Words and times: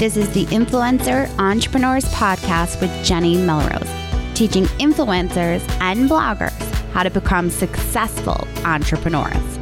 This 0.00 0.16
is 0.16 0.32
the 0.32 0.46
Influencer 0.46 1.28
Entrepreneurs 1.38 2.06
Podcast 2.06 2.80
with 2.80 3.04
Jenny 3.04 3.36
Melrose, 3.36 3.86
teaching 4.32 4.64
influencers 4.78 5.60
and 5.78 6.08
bloggers 6.08 6.58
how 6.92 7.02
to 7.02 7.10
become 7.10 7.50
successful 7.50 8.48
entrepreneurs. 8.64 9.58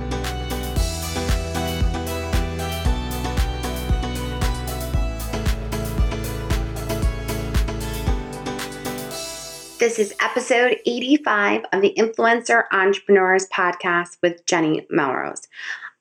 This 9.80 9.98
is 9.98 10.14
episode 10.20 10.76
85 10.86 11.64
of 11.72 11.82
the 11.82 11.94
Influencer 11.98 12.62
Entrepreneurs 12.70 13.48
Podcast 13.48 14.18
with 14.22 14.46
Jenny 14.46 14.86
Melrose. 14.88 15.48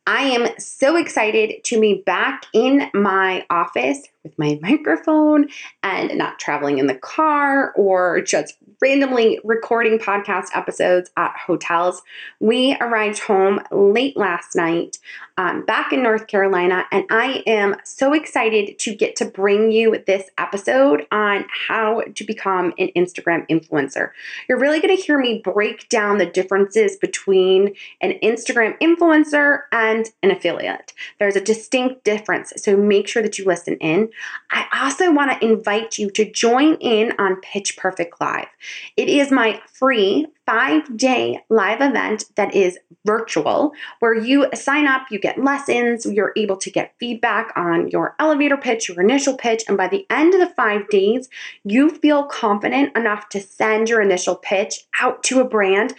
I 0.08 0.22
am 0.22 0.48
so 0.58 0.96
excited 0.96 1.66
to 1.66 1.82
be 1.82 2.02
back 2.06 2.46
in 2.54 2.90
my 2.94 3.46
office 3.50 4.04
with 4.28 4.38
my 4.38 4.60
microphone 4.70 5.48
and 5.84 6.18
not 6.18 6.40
traveling 6.40 6.78
in 6.78 6.88
the 6.88 6.96
car 6.96 7.72
or 7.74 8.22
just 8.22 8.56
randomly 8.82 9.40
recording 9.44 9.98
podcast 9.98 10.48
episodes 10.54 11.10
at 11.18 11.36
hotels. 11.36 12.02
We 12.40 12.78
arrived 12.80 13.20
home 13.20 13.60
late 13.72 14.16
last 14.16 14.56
night 14.56 14.98
um, 15.38 15.66
back 15.66 15.94
in 15.94 16.02
North 16.02 16.28
Carolina, 16.28 16.86
and 16.92 17.06
I 17.10 17.44
am 17.46 17.76
so 17.84 18.14
excited 18.14 18.80
to 18.80 18.96
get 18.96 19.16
to 19.18 19.26
bring 19.26 19.72
you 19.72 20.04
this 20.08 20.30
episode 20.38 21.06
on 21.12 21.46
how 21.68 22.02
to 22.16 22.24
become 22.24 22.74
an 22.80 22.90
Instagram 22.96 23.48
influencer. 23.48 24.12
You're 24.50 24.60
really 24.60 24.80
going 24.80 24.96
to 24.96 25.02
hear 25.02 25.20
me 25.20 25.42
break 25.44 25.90
down 25.90 26.18
the 26.18 26.26
differences 26.26 26.98
between 26.98 27.76
an 28.02 28.14
Instagram 28.24 28.80
influencer 28.80 29.62
and 29.72 30.10
an 30.24 30.32
affiliate. 30.32 30.94
There's 31.20 31.36
a 31.36 31.42
distinct 31.42 32.04
difference, 32.04 32.54
so 32.58 32.76
make 32.76 33.08
sure 33.08 33.22
that 33.22 33.38
you 33.38 33.46
listen 33.46 33.78
in. 33.78 34.10
I 34.52 34.66
also 34.74 35.12
want 35.12 35.32
to 35.32 35.46
invite 35.46 35.98
you 35.98 36.10
to 36.12 36.30
join 36.30 36.76
in 36.76 37.14
on 37.20 37.42
Pitch 37.42 37.78
Perfect 37.78 38.20
Live. 38.22 38.48
It 38.96 39.10
is 39.10 39.32
my 39.32 39.62
free 39.74 40.28
five 40.48 40.96
day 40.96 41.44
live 41.50 41.82
event 41.82 42.24
that 42.36 42.56
is 42.56 42.80
virtual, 43.06 43.74
where 44.00 44.16
you 44.16 44.48
sign 44.56 44.88
up, 44.88 45.08
you 45.12 45.20
get 45.20 45.44
lessons, 45.44 46.06
you're 46.06 46.32
able 46.38 46.56
to 46.56 46.72
get 46.72 46.96
feedback 47.00 47.52
on 47.56 47.90
your 47.90 48.16
elevator 48.18 48.58
pitch, 48.58 48.88
your 48.88 49.02
initial 49.02 49.36
pitch, 49.36 49.64
and 49.68 49.78
by 49.78 49.88
the 49.88 50.06
end 50.10 50.34
of 50.34 50.40
the 50.40 50.54
five 50.56 50.88
days, 50.90 51.30
you 51.66 51.90
feel 51.90 52.24
confident 52.24 52.96
enough 52.96 53.28
to 53.30 53.42
send 53.42 53.90
your 53.90 54.02
initial 54.02 54.36
pitch 54.36 54.86
out 55.02 55.22
to 55.24 55.42
a 55.42 55.46
brand 55.46 55.94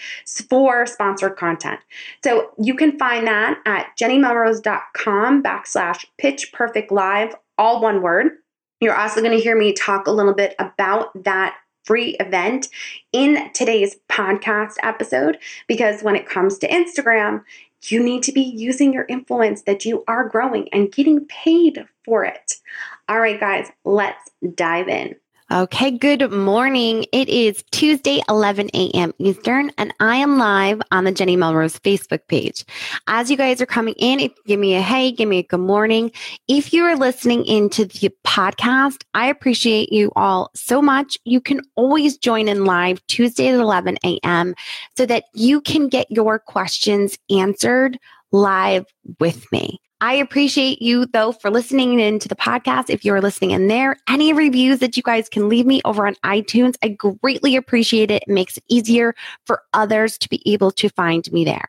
for 0.48 0.86
sponsored 0.86 1.36
content. 1.36 1.80
So 2.24 2.50
you 2.58 2.74
can 2.74 2.98
find 2.98 3.26
that 3.26 3.58
at 3.66 3.88
jennymelrose.com 3.98 5.42
backslash 5.42 6.06
pitch 6.16 6.52
perfect 6.52 6.90
live, 6.90 7.34
all 7.58 7.80
one 7.80 8.00
word. 8.02 8.32
You're 8.80 8.96
also 8.96 9.20
going 9.20 9.36
to 9.36 9.42
hear 9.42 9.58
me 9.58 9.72
talk 9.72 10.06
a 10.06 10.12
little 10.12 10.34
bit 10.34 10.54
about 10.58 11.24
that 11.24 11.56
free 11.84 12.16
event 12.20 12.68
in 13.12 13.50
today's 13.52 13.96
podcast 14.08 14.74
episode 14.82 15.38
because 15.66 16.02
when 16.02 16.16
it 16.16 16.28
comes 16.28 16.58
to 16.58 16.68
Instagram, 16.68 17.42
you 17.86 18.02
need 18.02 18.22
to 18.24 18.32
be 18.32 18.42
using 18.42 18.92
your 18.92 19.06
influence 19.08 19.62
that 19.62 19.84
you 19.84 20.04
are 20.06 20.28
growing 20.28 20.68
and 20.72 20.92
getting 20.92 21.24
paid 21.26 21.86
for 22.04 22.24
it. 22.24 22.56
All 23.08 23.20
right, 23.20 23.40
guys, 23.40 23.68
let's 23.84 24.30
dive 24.54 24.88
in. 24.88 25.16
Okay, 25.50 25.90
good 25.90 26.30
morning. 26.30 27.06
It 27.10 27.30
is 27.30 27.64
Tuesday, 27.70 28.20
11 28.28 28.68
a.m. 28.74 29.14
Eastern, 29.18 29.72
and 29.78 29.94
I 29.98 30.16
am 30.16 30.36
live 30.36 30.82
on 30.90 31.04
the 31.04 31.10
Jenny 31.10 31.36
Melrose 31.36 31.78
Facebook 31.78 32.20
page. 32.28 32.66
As 33.06 33.30
you 33.30 33.38
guys 33.38 33.62
are 33.62 33.66
coming 33.66 33.94
in, 33.96 34.30
give 34.44 34.60
me 34.60 34.74
a 34.74 34.82
hey, 34.82 35.10
give 35.10 35.26
me 35.26 35.38
a 35.38 35.42
good 35.42 35.60
morning. 35.60 36.12
If 36.48 36.74
you 36.74 36.84
are 36.84 36.96
listening 36.96 37.46
into 37.46 37.86
the 37.86 38.14
podcast, 38.26 39.04
I 39.14 39.28
appreciate 39.28 39.90
you 39.90 40.12
all 40.16 40.50
so 40.54 40.82
much. 40.82 41.16
You 41.24 41.40
can 41.40 41.62
always 41.76 42.18
join 42.18 42.46
in 42.46 42.66
live 42.66 43.00
Tuesday 43.06 43.48
at 43.48 43.54
11 43.54 43.96
a.m. 44.04 44.54
so 44.98 45.06
that 45.06 45.24
you 45.32 45.62
can 45.62 45.88
get 45.88 46.10
your 46.10 46.38
questions 46.38 47.16
answered 47.30 47.98
live 48.32 48.84
with 49.18 49.50
me. 49.50 49.80
I 50.00 50.14
appreciate 50.14 50.80
you 50.80 51.06
though 51.06 51.32
for 51.32 51.50
listening 51.50 51.98
into 51.98 52.28
the 52.28 52.36
podcast. 52.36 52.88
If 52.88 53.04
you're 53.04 53.20
listening 53.20 53.50
in 53.50 53.66
there, 53.66 53.96
any 54.08 54.32
reviews 54.32 54.78
that 54.78 54.96
you 54.96 55.02
guys 55.02 55.28
can 55.28 55.48
leave 55.48 55.66
me 55.66 55.80
over 55.84 56.06
on 56.06 56.14
iTunes, 56.24 56.76
I 56.82 56.88
greatly 56.88 57.56
appreciate 57.56 58.10
it. 58.10 58.22
It 58.22 58.32
makes 58.32 58.56
it 58.56 58.64
easier 58.68 59.14
for 59.44 59.62
others 59.72 60.16
to 60.18 60.28
be 60.28 60.40
able 60.46 60.70
to 60.72 60.88
find 60.90 61.30
me 61.32 61.44
there. 61.44 61.64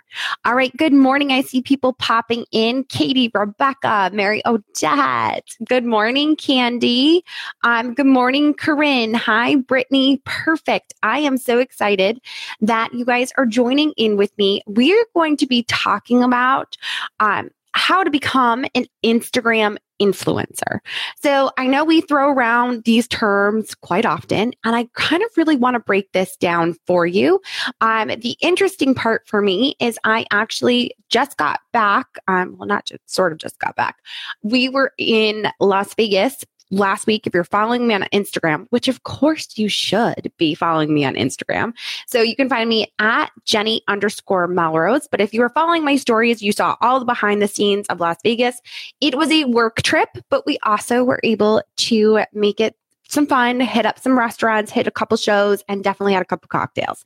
All 0.45 0.53
right. 0.53 0.75
Good 0.77 0.93
morning. 0.93 1.31
I 1.31 1.41
see 1.41 1.61
people 1.61 1.93
popping 1.93 2.45
in. 2.51 2.83
Katie, 2.83 3.31
Rebecca, 3.33 4.11
Mary 4.13 4.43
Odette. 4.45 5.55
Good 5.65 5.85
morning, 5.85 6.35
Candy. 6.35 7.23
Um, 7.63 7.93
good 7.93 8.05
morning, 8.05 8.53
Corinne. 8.53 9.15
Hi, 9.15 9.55
Brittany. 9.55 10.21
Perfect. 10.25 10.93
I 11.01 11.19
am 11.19 11.37
so 11.37 11.57
excited 11.59 12.21
that 12.61 12.93
you 12.93 13.05
guys 13.05 13.31
are 13.37 13.45
joining 13.45 13.91
in 13.97 14.17
with 14.17 14.37
me. 14.37 14.61
We're 14.67 15.05
going 15.15 15.37
to 15.37 15.47
be 15.47 15.63
talking 15.63 16.23
about 16.23 16.77
um, 17.19 17.49
how 17.79 18.03
to 18.03 18.11
become 18.11 18.65
an 18.75 18.85
Instagram 19.05 19.77
influencer. 20.01 20.79
So 21.23 21.49
I 21.57 21.65
know 21.65 21.85
we 21.85 22.01
throw 22.01 22.29
around 22.29 22.83
these 22.83 23.07
terms 23.07 23.73
quite 23.73 24.05
often, 24.05 24.53
and 24.65 24.75
I 24.75 24.89
kind 24.95 25.23
of 25.23 25.29
really 25.37 25.55
want 25.55 25.75
to 25.75 25.79
break 25.79 26.11
this 26.11 26.35
down 26.35 26.75
for 26.85 27.05
you. 27.05 27.39
Um, 27.79 28.09
the 28.09 28.35
interesting 28.41 28.93
part 28.93 29.25
for 29.27 29.41
me 29.41 29.75
is 29.79 29.97
I 30.03 30.25
actually 30.29 30.93
just 31.09 31.37
got 31.37 31.61
back. 31.71 32.07
Um, 32.27 32.57
well, 32.57 32.67
not 32.67 32.85
just 32.85 33.09
sort 33.09 33.31
of 33.31 33.37
just 33.37 33.59
got 33.59 33.77
back. 33.77 33.97
We 34.43 34.67
were 34.67 34.91
in 34.97 35.47
Las 35.61 35.93
Vegas 35.93 36.43
last 36.71 37.07
week, 37.07 37.25
if 37.25 37.33
you're 37.33 37.43
following 37.43 37.87
me 37.87 37.93
on 37.93 38.03
Instagram, 38.13 38.67
which 38.69 38.87
of 38.87 39.03
course 39.03 39.57
you 39.57 39.69
should 39.69 40.31
be 40.37 40.53
following 40.55 40.93
me 40.93 41.05
on 41.05 41.15
Instagram. 41.15 41.73
So 42.07 42.21
you 42.21 42.35
can 42.35 42.49
find 42.49 42.69
me 42.69 42.91
at 42.99 43.31
Jenny 43.45 43.81
underscore 43.87 44.47
Melrose. 44.47 45.07
But 45.07 45.21
if 45.21 45.33
you 45.33 45.41
were 45.41 45.49
following 45.49 45.83
my 45.83 45.95
stories, 45.95 46.41
you 46.41 46.51
saw 46.51 46.75
all 46.81 46.99
the 46.99 47.05
behind 47.05 47.41
the 47.41 47.47
scenes 47.47 47.87
of 47.87 47.99
Las 47.99 48.17
Vegas. 48.23 48.61
It 49.01 49.15
was 49.15 49.31
a 49.31 49.45
work 49.45 49.81
trip, 49.81 50.09
but 50.29 50.45
we 50.45 50.57
also 50.63 51.03
were 51.03 51.19
able 51.23 51.61
to 51.77 52.23
make 52.33 52.59
it 52.59 52.75
some 53.09 53.25
fun, 53.25 53.59
hit 53.59 53.85
up 53.85 53.99
some 53.99 54.17
restaurants, 54.17 54.71
hit 54.71 54.87
a 54.87 54.91
couple 54.91 55.17
shows, 55.17 55.63
and 55.67 55.83
definitely 55.83 56.13
had 56.13 56.21
a 56.21 56.25
couple 56.25 56.47
cocktails. 56.47 57.03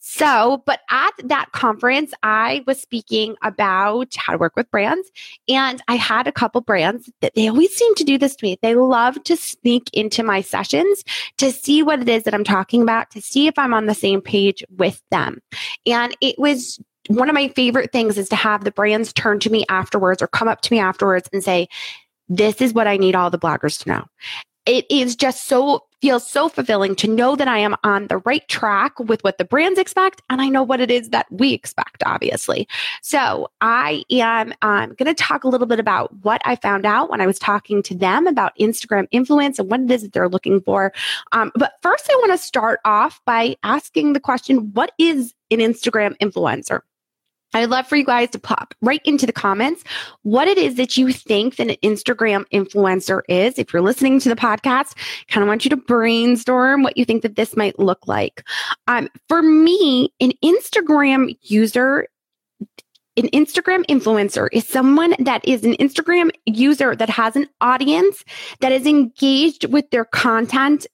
So, 0.00 0.62
but 0.66 0.80
at 0.90 1.12
that 1.24 1.52
conference, 1.52 2.12
I 2.22 2.62
was 2.66 2.80
speaking 2.80 3.36
about 3.42 4.14
how 4.16 4.32
to 4.32 4.38
work 4.38 4.56
with 4.56 4.70
brands. 4.70 5.10
And 5.48 5.80
I 5.88 5.94
had 5.94 6.26
a 6.26 6.32
couple 6.32 6.60
brands 6.60 7.10
that 7.20 7.34
they 7.34 7.48
always 7.48 7.74
seem 7.74 7.94
to 7.94 8.04
do 8.04 8.18
this 8.18 8.36
to 8.36 8.44
me. 8.44 8.58
They 8.60 8.74
love 8.74 9.22
to 9.24 9.36
sneak 9.36 9.90
into 9.92 10.22
my 10.22 10.40
sessions 10.40 11.04
to 11.38 11.52
see 11.52 11.82
what 11.82 12.00
it 12.00 12.08
is 12.08 12.24
that 12.24 12.34
I'm 12.34 12.44
talking 12.44 12.82
about, 12.82 13.10
to 13.12 13.20
see 13.20 13.46
if 13.46 13.58
I'm 13.58 13.72
on 13.74 13.86
the 13.86 13.94
same 13.94 14.20
page 14.20 14.64
with 14.76 15.02
them. 15.10 15.40
And 15.86 16.16
it 16.20 16.38
was 16.38 16.80
one 17.08 17.28
of 17.28 17.34
my 17.34 17.48
favorite 17.48 17.92
things 17.92 18.18
is 18.18 18.28
to 18.30 18.36
have 18.36 18.64
the 18.64 18.72
brands 18.72 19.12
turn 19.12 19.38
to 19.40 19.50
me 19.50 19.64
afterwards 19.68 20.22
or 20.22 20.26
come 20.26 20.48
up 20.48 20.62
to 20.62 20.72
me 20.72 20.80
afterwards 20.80 21.28
and 21.32 21.44
say, 21.44 21.68
this 22.28 22.60
is 22.60 22.72
what 22.72 22.86
I 22.86 22.96
need 22.96 23.14
all 23.14 23.30
the 23.30 23.38
bloggers 23.38 23.82
to 23.82 23.90
know 23.90 24.04
it 24.66 24.86
is 24.90 25.16
just 25.16 25.46
so 25.46 25.84
feels 26.00 26.28
so 26.28 26.50
fulfilling 26.50 26.94
to 26.94 27.08
know 27.08 27.34
that 27.34 27.48
I 27.48 27.56
am 27.56 27.74
on 27.82 28.08
the 28.08 28.18
right 28.18 28.46
track 28.48 28.98
with 29.00 29.24
what 29.24 29.38
the 29.38 29.44
brands 29.44 29.78
expect 29.78 30.20
and 30.28 30.42
I 30.42 30.50
know 30.50 30.62
what 30.62 30.80
it 30.80 30.90
is 30.90 31.08
that 31.10 31.26
we 31.30 31.54
expect 31.54 32.02
obviously. 32.04 32.68
So, 33.00 33.48
I 33.62 34.04
am 34.10 34.52
um, 34.60 34.94
going 34.94 35.06
to 35.06 35.14
talk 35.14 35.44
a 35.44 35.48
little 35.48 35.66
bit 35.66 35.80
about 35.80 36.14
what 36.22 36.42
I 36.44 36.56
found 36.56 36.84
out 36.84 37.08
when 37.10 37.22
I 37.22 37.26
was 37.26 37.38
talking 37.38 37.82
to 37.84 37.94
them 37.94 38.26
about 38.26 38.52
Instagram 38.60 39.06
influence 39.12 39.58
and 39.58 39.70
what 39.70 39.80
it 39.80 39.90
is 39.90 40.02
that 40.02 40.12
they're 40.12 40.28
looking 40.28 40.60
for. 40.60 40.92
Um, 41.32 41.50
but 41.54 41.72
first 41.80 42.06
I 42.10 42.16
want 42.16 42.32
to 42.32 42.38
start 42.38 42.80
off 42.84 43.20
by 43.24 43.56
asking 43.62 44.12
the 44.12 44.20
question 44.20 44.72
what 44.74 44.92
is 44.98 45.32
an 45.50 45.58
Instagram 45.58 46.16
influencer? 46.18 46.80
I'd 47.54 47.70
love 47.70 47.86
for 47.86 47.96
you 47.96 48.04
guys 48.04 48.30
to 48.30 48.38
pop 48.38 48.74
right 48.82 49.00
into 49.04 49.26
the 49.26 49.32
comments 49.32 49.84
what 50.22 50.48
it 50.48 50.58
is 50.58 50.74
that 50.74 50.96
you 50.96 51.12
think 51.12 51.56
that 51.56 51.68
an 51.68 51.76
Instagram 51.82 52.44
influencer 52.52 53.22
is. 53.28 53.58
If 53.58 53.72
you're 53.72 53.80
listening 53.80 54.18
to 54.20 54.28
the 54.28 54.36
podcast, 54.36 54.94
kind 55.28 55.42
of 55.42 55.48
want 55.48 55.64
you 55.64 55.70
to 55.70 55.76
brainstorm 55.76 56.82
what 56.82 56.96
you 56.96 57.04
think 57.04 57.22
that 57.22 57.36
this 57.36 57.56
might 57.56 57.78
look 57.78 58.06
like. 58.06 58.44
Um, 58.88 59.08
for 59.28 59.40
me, 59.40 60.12
an 60.20 60.32
Instagram 60.44 61.36
user 61.42 62.08
an 63.16 63.28
Instagram 63.28 63.86
influencer 63.86 64.48
is 64.50 64.66
someone 64.66 65.14
that 65.20 65.46
is 65.46 65.62
an 65.62 65.74
Instagram 65.74 66.32
user 66.46 66.96
that 66.96 67.08
has 67.08 67.36
an 67.36 67.46
audience 67.60 68.24
that 68.58 68.72
is 68.72 68.86
engaged 68.86 69.66
with 69.66 69.88
their 69.90 70.04
content 70.04 70.84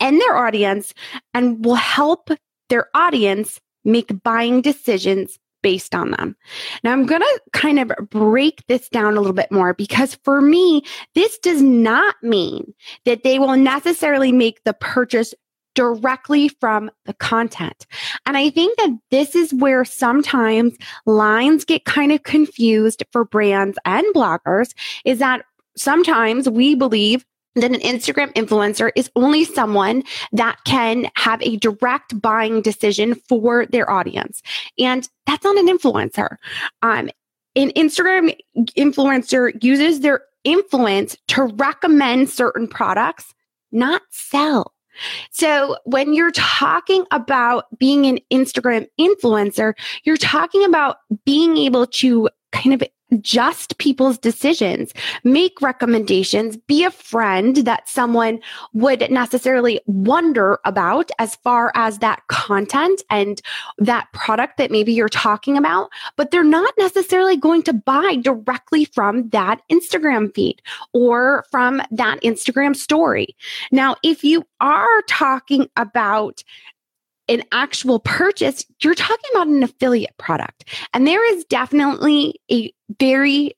and 0.00 0.20
their 0.20 0.36
audience 0.36 0.92
and 1.34 1.64
will 1.64 1.76
help 1.76 2.30
their 2.68 2.88
audience 2.94 3.60
make 3.84 4.10
buying 4.24 4.60
decisions 4.60 5.38
based 5.62 5.94
on 5.94 6.10
them. 6.12 6.36
Now, 6.84 6.92
I'm 6.92 7.06
going 7.06 7.20
to 7.20 7.40
kind 7.52 7.78
of 7.78 7.92
break 8.10 8.64
this 8.66 8.88
down 8.88 9.16
a 9.16 9.20
little 9.20 9.34
bit 9.34 9.50
more 9.50 9.74
because 9.74 10.14
for 10.24 10.40
me, 10.40 10.82
this 11.14 11.38
does 11.38 11.62
not 11.62 12.16
mean 12.22 12.74
that 13.04 13.22
they 13.22 13.38
will 13.38 13.56
necessarily 13.56 14.32
make 14.32 14.62
the 14.64 14.74
purchase 14.74 15.34
directly 15.74 16.48
from 16.48 16.90
the 17.04 17.14
content. 17.14 17.86
And 18.26 18.36
I 18.36 18.50
think 18.50 18.76
that 18.78 18.98
this 19.10 19.36
is 19.36 19.54
where 19.54 19.84
sometimes 19.84 20.76
lines 21.06 21.64
get 21.64 21.84
kind 21.84 22.10
of 22.10 22.24
confused 22.24 23.04
for 23.12 23.24
brands 23.24 23.78
and 23.84 24.04
bloggers 24.14 24.74
is 25.04 25.20
that 25.20 25.44
sometimes 25.76 26.48
we 26.48 26.74
believe 26.74 27.24
that 27.54 27.72
an 27.72 27.80
Instagram 27.80 28.32
influencer 28.34 28.90
is 28.94 29.10
only 29.16 29.44
someone 29.44 30.02
that 30.32 30.58
can 30.64 31.10
have 31.16 31.42
a 31.42 31.56
direct 31.56 32.20
buying 32.20 32.62
decision 32.62 33.14
for 33.28 33.66
their 33.66 33.90
audience. 33.90 34.42
And 34.78 35.08
that's 35.26 35.44
not 35.44 35.56
an 35.56 35.66
influencer. 35.66 36.36
Um, 36.82 37.10
an 37.56 37.70
Instagram 37.70 38.36
influencer 38.76 39.62
uses 39.62 40.00
their 40.00 40.22
influence 40.44 41.16
to 41.28 41.44
recommend 41.44 42.30
certain 42.30 42.68
products, 42.68 43.34
not 43.72 44.02
sell. 44.10 44.74
So 45.30 45.76
when 45.84 46.12
you're 46.12 46.32
talking 46.32 47.04
about 47.10 47.66
being 47.78 48.06
an 48.06 48.18
Instagram 48.32 48.86
influencer, 49.00 49.74
you're 50.04 50.16
talking 50.16 50.64
about 50.64 50.96
being 51.24 51.56
able 51.56 51.86
to 51.86 52.28
kind 52.52 52.74
of 52.74 52.82
just 53.20 53.78
people's 53.78 54.18
decisions, 54.18 54.92
make 55.24 55.60
recommendations, 55.60 56.56
be 56.56 56.84
a 56.84 56.90
friend 56.90 57.56
that 57.58 57.88
someone 57.88 58.40
would 58.74 59.10
necessarily 59.10 59.80
wonder 59.86 60.58
about 60.64 61.10
as 61.18 61.36
far 61.36 61.72
as 61.74 61.98
that 61.98 62.22
content 62.28 63.02
and 63.10 63.40
that 63.78 64.10
product 64.12 64.58
that 64.58 64.70
maybe 64.70 64.92
you're 64.92 65.08
talking 65.08 65.56
about, 65.56 65.90
but 66.16 66.30
they're 66.30 66.44
not 66.44 66.74
necessarily 66.78 67.36
going 67.36 67.62
to 67.62 67.72
buy 67.72 68.16
directly 68.22 68.84
from 68.84 69.28
that 69.30 69.60
Instagram 69.70 70.34
feed 70.34 70.60
or 70.92 71.44
from 71.50 71.82
that 71.90 72.20
Instagram 72.22 72.76
story. 72.76 73.36
Now, 73.72 73.96
if 74.02 74.24
you 74.24 74.44
are 74.60 75.02
talking 75.08 75.68
about 75.76 76.42
an 77.28 77.42
actual 77.52 78.00
purchase, 78.00 78.64
you're 78.82 78.94
talking 78.94 79.30
about 79.34 79.48
an 79.48 79.62
affiliate 79.62 80.16
product. 80.16 80.64
And 80.94 81.06
there 81.06 81.34
is 81.34 81.44
definitely 81.44 82.40
a 82.50 82.72
very 83.00 83.52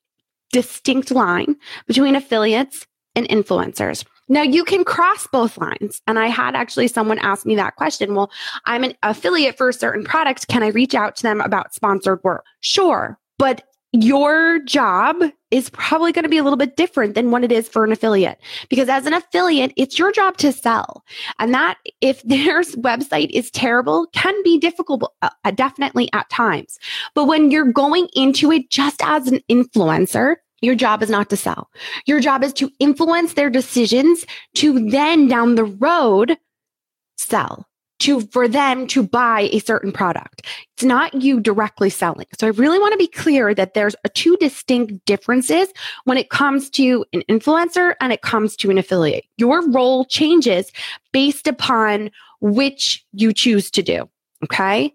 distinct 0.53 1.11
line 1.11 1.56
between 1.87 2.17
affiliates 2.17 2.87
and 3.15 3.29
influencers. 3.29 4.05
Now 4.29 4.43
you 4.43 4.65
can 4.65 4.85
cross 4.85 5.27
both 5.27 5.59
lines. 5.59 6.00
And 6.06 6.19
I 6.19 6.29
had 6.29 6.55
actually 6.55 6.88
someone 6.88 7.19
ask 7.19 7.44
me 7.44 7.56
that 7.56 7.77
question. 7.77 8.15
Well, 8.15 8.31
I'm 8.65 8.85
an 8.85 8.94
affiliate 9.03 9.59
for 9.59 9.69
a 9.69 9.73
certain 9.73 10.05
product. 10.05 10.47
Can 10.49 10.62
I 10.62 10.69
reach 10.69 10.94
out 10.94 11.17
to 11.17 11.23
them 11.23 11.41
about 11.41 11.75
sponsored 11.75 12.21
work? 12.23 12.44
Sure. 12.61 13.19
But 13.38 13.62
your 13.92 14.60
job 14.60 15.16
is 15.50 15.69
probably 15.70 16.12
going 16.12 16.22
to 16.22 16.28
be 16.28 16.38
a 16.38 16.44
little 16.44 16.56
bit 16.56 16.76
different 16.76 17.14
than 17.14 17.31
what 17.31 17.42
it 17.42 17.50
is 17.50 17.69
for 17.69 17.84
an 17.84 17.90
affiliate. 17.90 18.38
Because 18.69 18.88
as 18.88 19.06
an 19.06 19.14
affiliate 19.14 19.72
it's 19.76 19.98
your 19.98 20.12
job 20.12 20.37
to 20.38 20.52
sell. 20.52 21.04
And 21.38 21.52
that 21.54 21.78
if 22.00 22.22
their 22.25 22.60
website 22.62 23.31
is 23.31 23.50
terrible 23.50 24.06
can 24.12 24.34
be 24.42 24.58
difficult 24.58 25.12
uh, 25.22 25.31
uh, 25.44 25.50
definitely 25.50 26.08
at 26.12 26.31
times. 26.31 26.78
But 27.14 27.26
when 27.26 27.50
you're 27.50 27.72
going 27.72 28.08
into 28.14 28.52
it 28.52 28.70
just 28.70 29.00
as 29.04 29.28
an 29.28 29.40
influencer 29.50 30.37
your 30.62 30.75
job 30.75 31.02
is 31.02 31.08
not 31.08 31.31
to 31.31 31.38
sell. 31.38 31.70
Your 32.04 32.20
job 32.20 32.44
is 32.44 32.52
to 32.54 32.70
influence 32.78 33.32
their 33.32 33.48
decisions 33.48 34.26
to 34.56 34.90
then 34.90 35.26
down 35.26 35.54
the 35.54 35.64
road 35.64 36.37
sell 37.16 37.66
to 38.00 38.20
for 38.32 38.49
them 38.49 38.87
to 38.88 39.02
buy 39.02 39.49
a 39.52 39.61
certain 39.61 39.93
product. 39.93 40.47
It's 40.75 40.85
not 40.85 41.14
you 41.14 41.41
directly 41.41 41.91
selling. 41.91 42.26
So 42.38 42.47
I 42.47 42.50
really 42.50 42.79
want 42.79 42.93
to 42.93 42.99
be 42.99 43.06
clear 43.06 43.55
that 43.55 43.75
there's 43.75 43.94
two 44.14 44.37
distinct 44.38 45.05
differences 45.05 45.69
when 46.05 46.19
it 46.19 46.31
comes 46.31 46.70
to 46.70 47.05
an 47.12 47.23
influencer 47.29 47.94
and 48.00 48.12
it 48.12 48.23
comes 48.23 48.56
to 48.56 48.70
an 48.70 48.79
affiliate. 48.79 49.25
Your 49.37 49.69
role 49.70 50.05
changes 50.05 50.73
based 51.12 51.47
upon 51.47 52.11
which 52.41 53.05
you 53.12 53.32
choose 53.32 53.70
to 53.70 53.82
do. 53.82 54.08
Okay. 54.44 54.94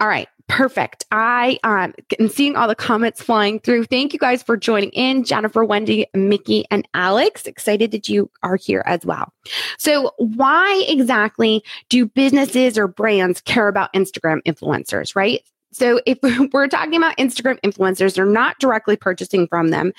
All 0.00 0.08
right. 0.08 0.28
Perfect. 0.46 1.06
I 1.10 1.58
um 1.64 1.94
am 2.18 2.28
seeing 2.28 2.54
all 2.54 2.68
the 2.68 2.74
comments 2.74 3.22
flying 3.22 3.60
through. 3.60 3.84
Thank 3.84 4.12
you 4.12 4.18
guys 4.18 4.42
for 4.42 4.58
joining 4.58 4.90
in. 4.90 5.24
Jennifer, 5.24 5.64
Wendy, 5.64 6.06
Mickey, 6.12 6.66
and 6.70 6.86
Alex. 6.92 7.46
Excited 7.46 7.92
that 7.92 8.10
you 8.10 8.30
are 8.42 8.56
here 8.56 8.82
as 8.84 9.06
well. 9.06 9.32
So 9.78 10.12
why 10.18 10.84
exactly 10.86 11.64
do 11.88 12.04
businesses 12.06 12.76
or 12.76 12.86
brands 12.86 13.40
care 13.40 13.68
about 13.68 13.92
Instagram 13.94 14.42
influencers, 14.42 15.16
right? 15.16 15.40
So 15.72 16.00
if 16.04 16.18
we're 16.52 16.68
talking 16.68 16.96
about 16.96 17.16
Instagram 17.16 17.58
influencers, 17.62 18.14
they're 18.14 18.26
not 18.26 18.58
directly 18.58 18.96
purchasing 18.96 19.48
from 19.48 19.68
them. 19.68 19.92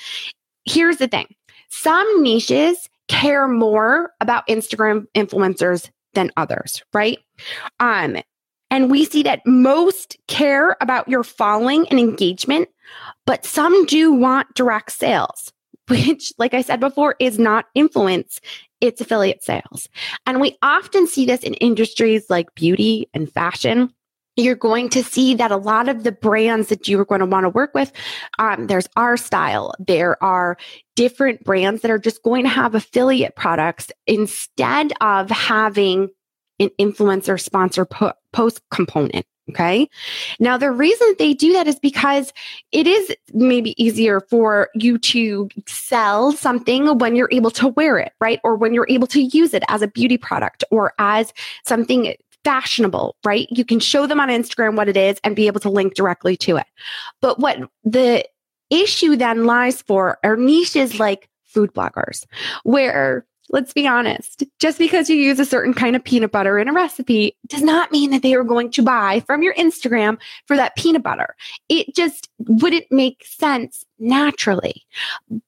Here's 0.66 0.98
the 0.98 1.08
thing. 1.08 1.34
Some 1.70 2.22
niches 2.22 2.88
care 3.08 3.48
more 3.48 4.12
about 4.22 4.48
Instagram 4.48 5.06
influencers 5.16 5.90
than 6.14 6.32
others, 6.38 6.84
right? 6.94 7.20
Um, 7.80 8.18
and 8.72 8.92
we 8.92 9.06
see 9.06 9.24
that 9.24 9.46
most 9.46 10.18
care 10.28 10.76
about 10.82 11.08
your 11.08 11.24
following 11.24 11.88
and 11.90 12.00
engagement, 12.00 12.70
but 13.26 13.46
some 13.46 13.86
do 13.86 14.14
want 14.14 14.54
direct 14.56 14.92
sales, 14.92 15.52
which, 15.88 16.34
like 16.38 16.54
I 16.54 16.62
said 16.62 16.80
before, 16.80 17.16
is 17.20 17.40
not 17.40 17.66
influence. 17.76 18.40
It's 18.82 19.02
affiliate 19.02 19.44
sales. 19.44 19.88
And 20.26 20.42
we 20.42 20.58
often 20.62 21.08
see 21.08 21.26
this 21.26 21.42
in 21.42 21.54
industries 21.56 22.30
like 22.30 22.54
beauty 22.56 23.10
and 23.14 23.32
fashion 23.32 23.94
you're 24.36 24.56
going 24.56 24.90
to 24.90 25.04
see 25.04 25.36
that 25.36 25.52
a 25.52 25.58
lot 25.58 25.88
of 25.88 26.04
the 26.04 26.12
brands 26.12 26.68
that 26.70 26.88
you 26.88 27.00
are 27.00 27.06
going 27.06 27.20
to 27.20 27.26
want 27.26 27.46
to 27.46 27.50
work 27.50 27.74
with, 27.74 27.92
um, 28.38 28.68
there's 28.68 28.88
our 28.96 29.18
style. 29.18 29.74
There 29.80 30.22
are 30.24 30.58
different 30.96 31.44
brands 31.44 31.82
that 31.82 31.92
are 31.92 32.00
just 32.00 32.22
going 32.24 32.44
to 32.44 32.50
have 32.50 32.76
affiliate 32.76 33.36
products 33.36 33.92
instead 34.08 34.94
of 35.02 35.30
having 35.30 36.10
an 36.60 36.70
influencer 36.80 37.40
sponsor 37.40 37.86
po- 37.86 38.14
post 38.32 38.62
component. 38.72 39.26
Okay. 39.52 39.88
Now, 40.40 40.58
the 40.58 40.72
reason 40.72 41.14
they 41.20 41.36
do 41.36 41.54
that 41.54 41.68
is 41.68 41.78
because 41.80 42.34
it 42.72 42.88
is 42.88 43.16
maybe 43.32 43.82
easier 43.82 44.22
for 44.22 44.70
you 44.74 44.98
to 44.98 45.50
sell 45.68 46.32
something 46.32 46.98
when 46.98 47.16
you're 47.16 47.30
able 47.32 47.52
to 47.52 47.68
wear 47.68 48.00
it, 48.00 48.14
right? 48.20 48.40
Or 48.44 48.56
when 48.56 48.74
you're 48.74 48.88
able 48.90 49.06
to 49.08 49.22
use 49.22 49.54
it 49.54 49.64
as 49.68 49.84
a 49.84 49.88
beauty 49.88 50.18
product 50.18 50.64
or 50.72 50.94
as 50.98 51.32
something 51.64 52.16
fashionable, 52.44 53.16
right? 53.24 53.48
You 53.52 53.66
can 53.66 53.80
show 53.80 54.08
them 54.08 54.20
on 54.20 54.30
Instagram 54.30 54.76
what 54.78 54.90
it 54.90 54.98
is 54.98 55.20
and 55.24 55.36
be 55.36 55.46
able 55.46 55.60
to 55.60 55.70
link 55.70 55.94
directly 55.94 56.36
to 56.38 56.58
it. 56.58 56.66
But 57.22 57.40
what 57.40 57.60
the 57.84 58.26
issue 58.72 59.16
then 59.16 59.46
lies 59.46 59.82
for 59.84 60.18
are 60.24 60.38
niches 60.38 61.00
like 61.00 61.30
food 61.44 61.72
bloggers, 61.74 62.26
where 62.64 63.26
let's 63.50 63.74
be 63.74 63.88
honest, 63.88 64.44
just 64.60 64.78
because 64.78 65.10
you 65.10 65.16
use 65.16 65.40
a 65.40 65.46
certain 65.46 65.74
kind 65.74 65.96
of 65.96 66.04
peanut 66.04 66.32
butter 66.32 66.58
in 66.60 66.68
a 66.68 66.74
recipe 66.74 67.36
does 67.48 67.62
not 67.62 67.92
mean 67.92 68.12
that 68.12 68.22
they 68.22 68.34
are 68.34 68.44
going 68.44 68.72
to 68.72 68.82
buy 68.82 69.22
from 69.22 69.44
your 69.44 69.54
Instagram 69.56 70.18
for 70.46 70.56
that 70.56 70.76
peanut 70.76 71.04
butter. 71.04 71.36
It 71.70 71.96
just 71.96 72.30
wouldn't 72.40 72.86
make 72.92 73.26
sense 73.26 73.86
naturally. 74.00 74.84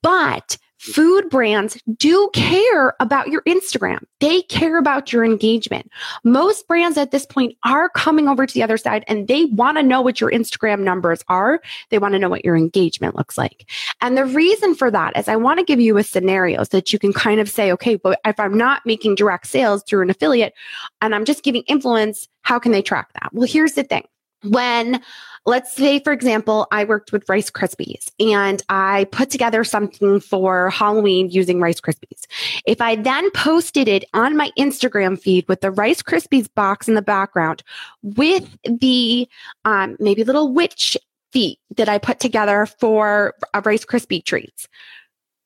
But 0.02 0.58
food 0.88 1.28
brands 1.28 1.80
do 1.96 2.30
care 2.32 2.94
about 3.00 3.28
your 3.28 3.42
Instagram. 3.42 3.98
They 4.20 4.42
care 4.42 4.78
about 4.78 5.12
your 5.12 5.24
engagement. 5.24 5.90
Most 6.24 6.66
brands 6.66 6.96
at 6.96 7.10
this 7.10 7.26
point 7.26 7.56
are 7.64 7.88
coming 7.90 8.28
over 8.28 8.46
to 8.46 8.54
the 8.54 8.62
other 8.62 8.76
side 8.76 9.04
and 9.06 9.28
they 9.28 9.44
want 9.46 9.76
to 9.76 9.82
know 9.82 10.00
what 10.00 10.20
your 10.20 10.30
Instagram 10.30 10.80
numbers 10.80 11.22
are. 11.28 11.60
They 11.90 11.98
want 11.98 12.14
to 12.14 12.18
know 12.18 12.28
what 12.28 12.44
your 12.44 12.56
engagement 12.56 13.16
looks 13.16 13.36
like. 13.36 13.70
And 14.00 14.16
the 14.16 14.24
reason 14.24 14.74
for 14.74 14.90
that 14.90 15.16
is 15.16 15.28
I 15.28 15.36
want 15.36 15.58
to 15.58 15.64
give 15.64 15.80
you 15.80 15.98
a 15.98 16.02
scenario 16.02 16.62
so 16.64 16.78
that 16.78 16.92
you 16.92 16.98
can 16.98 17.12
kind 17.12 17.40
of 17.40 17.50
say, 17.50 17.70
okay, 17.72 17.96
but 17.96 18.20
if 18.24 18.40
I'm 18.40 18.56
not 18.56 18.86
making 18.86 19.14
direct 19.14 19.46
sales 19.46 19.82
through 19.82 20.02
an 20.02 20.10
affiliate 20.10 20.54
and 21.00 21.14
I'm 21.14 21.24
just 21.24 21.42
giving 21.42 21.62
influence, 21.62 22.28
how 22.42 22.58
can 22.58 22.72
they 22.72 22.82
track 22.82 23.12
that? 23.14 23.30
Well, 23.32 23.46
here's 23.46 23.74
the 23.74 23.84
thing 23.84 24.04
when 24.42 25.02
let's 25.48 25.72
say 25.72 25.98
for 26.00 26.12
example 26.12 26.66
i 26.70 26.84
worked 26.84 27.10
with 27.10 27.26
rice 27.28 27.50
krispies 27.50 28.10
and 28.20 28.62
i 28.68 29.04
put 29.10 29.30
together 29.30 29.64
something 29.64 30.20
for 30.20 30.68
halloween 30.68 31.30
using 31.30 31.58
rice 31.58 31.80
krispies. 31.80 32.26
If 32.66 32.82
i 32.82 32.94
then 32.94 33.30
posted 33.30 33.88
it 33.88 34.04
on 34.12 34.36
my 34.36 34.50
instagram 34.58 35.18
feed 35.18 35.48
with 35.48 35.62
the 35.62 35.70
rice 35.70 36.02
krispies 36.02 36.48
box 36.54 36.86
in 36.86 36.94
the 36.94 37.02
background 37.02 37.62
with 38.02 38.56
the 38.64 39.26
um, 39.64 39.96
maybe 39.98 40.22
little 40.22 40.52
witch 40.52 40.98
feet 41.32 41.58
that 41.76 41.88
i 41.88 41.96
put 41.96 42.20
together 42.20 42.66
for 42.66 43.34
a 43.54 43.62
rice 43.62 43.86
krispie 43.86 44.22
treats 44.22 44.68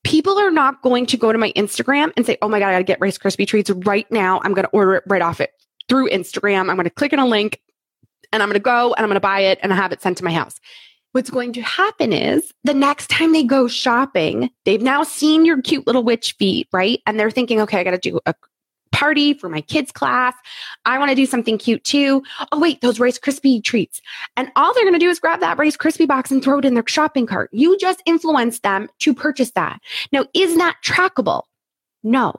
people 0.03 0.37
are 0.37 0.51
not 0.51 0.81
going 0.81 1.05
to 1.05 1.15
go 1.15 1.31
to 1.31 1.37
my 1.37 1.53
instagram 1.53 2.11
and 2.17 2.25
say 2.25 2.37
oh 2.41 2.49
my 2.49 2.59
god 2.59 2.67
i 2.67 2.73
gotta 2.73 2.83
get 2.83 2.99
rice 2.99 3.17
krispie 3.17 3.47
treats 3.47 3.69
right 3.69 4.09
now. 4.11 4.41
I'm 4.43 4.53
gonna 4.53 4.69
order 4.73 4.95
it 4.95 5.03
right 5.07 5.21
off 5.21 5.39
it 5.39 5.51
through 5.87 6.09
instagram. 6.09 6.69
I'm 6.69 6.75
gonna 6.75 6.89
click 6.89 7.13
on 7.13 7.19
a 7.19 7.25
link 7.25 7.61
and 8.33 8.43
I'm 8.43 8.49
going 8.49 8.55
to 8.55 8.59
go 8.59 8.93
and 8.95 9.03
I'm 9.03 9.09
going 9.09 9.15
to 9.15 9.21
buy 9.21 9.39
it 9.39 9.59
and 9.63 9.71
I 9.71 9.77
have 9.77 9.93
it 9.93 10.01
sent 10.01 10.17
to 10.17 10.25
my 10.25 10.33
house. 10.33 10.59
What's 11.13 11.29
going 11.29 11.53
to 11.53 11.61
happen 11.61 12.11
is 12.11 12.51
the 12.63 12.73
next 12.73 13.09
time 13.09 13.31
they 13.31 13.43
go 13.43 13.67
shopping, 13.67 14.49
they've 14.65 14.81
now 14.81 15.03
seen 15.03 15.45
your 15.45 15.61
cute 15.61 15.85
little 15.85 16.03
witch 16.03 16.35
feet, 16.39 16.67
right? 16.73 16.99
And 17.05 17.19
they're 17.19 17.31
thinking, 17.31 17.61
okay, 17.61 17.79
I 17.79 17.83
got 17.83 17.91
to 17.91 17.97
do 17.99 18.19
a 18.25 18.33
party 18.91 19.33
for 19.33 19.47
my 19.47 19.61
kids' 19.61 19.91
class. 19.91 20.33
I 20.85 20.97
want 20.97 21.09
to 21.09 21.15
do 21.15 21.27
something 21.27 21.59
cute 21.59 21.83
too. 21.83 22.23
Oh, 22.51 22.59
wait, 22.59 22.81
those 22.81 22.99
Rice 22.99 23.19
Krispie 23.19 23.63
treats. 23.63 24.01
And 24.37 24.51
all 24.55 24.73
they're 24.73 24.83
going 24.83 24.93
to 24.93 24.99
do 24.99 25.09
is 25.09 25.19
grab 25.19 25.39
that 25.41 25.57
Rice 25.59 25.77
Krispie 25.77 26.07
box 26.07 26.31
and 26.31 26.43
throw 26.43 26.59
it 26.59 26.65
in 26.65 26.73
their 26.73 26.83
shopping 26.87 27.27
cart. 27.27 27.49
You 27.53 27.77
just 27.77 28.01
influence 28.07 28.59
them 28.59 28.89
to 28.99 29.13
purchase 29.13 29.51
that. 29.51 29.79
Now, 30.11 30.25
is 30.33 30.55
that 30.57 30.77
trackable? 30.83 31.43
No. 32.03 32.33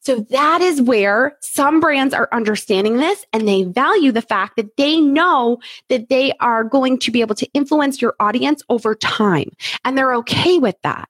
So 0.00 0.20
that 0.30 0.60
is 0.60 0.80
where 0.82 1.36
some 1.40 1.80
brands 1.80 2.14
are 2.14 2.28
understanding 2.32 2.96
this 2.96 3.24
and 3.32 3.46
they 3.46 3.64
value 3.64 4.12
the 4.12 4.22
fact 4.22 4.56
that 4.56 4.76
they 4.76 5.00
know 5.00 5.58
that 5.88 6.08
they 6.08 6.32
are 6.40 6.64
going 6.64 6.98
to 7.00 7.10
be 7.10 7.20
able 7.20 7.34
to 7.36 7.48
influence 7.54 8.00
your 8.00 8.14
audience 8.20 8.62
over 8.68 8.94
time 8.94 9.50
and 9.84 9.96
they're 9.96 10.14
okay 10.14 10.58
with 10.58 10.76
that. 10.82 11.08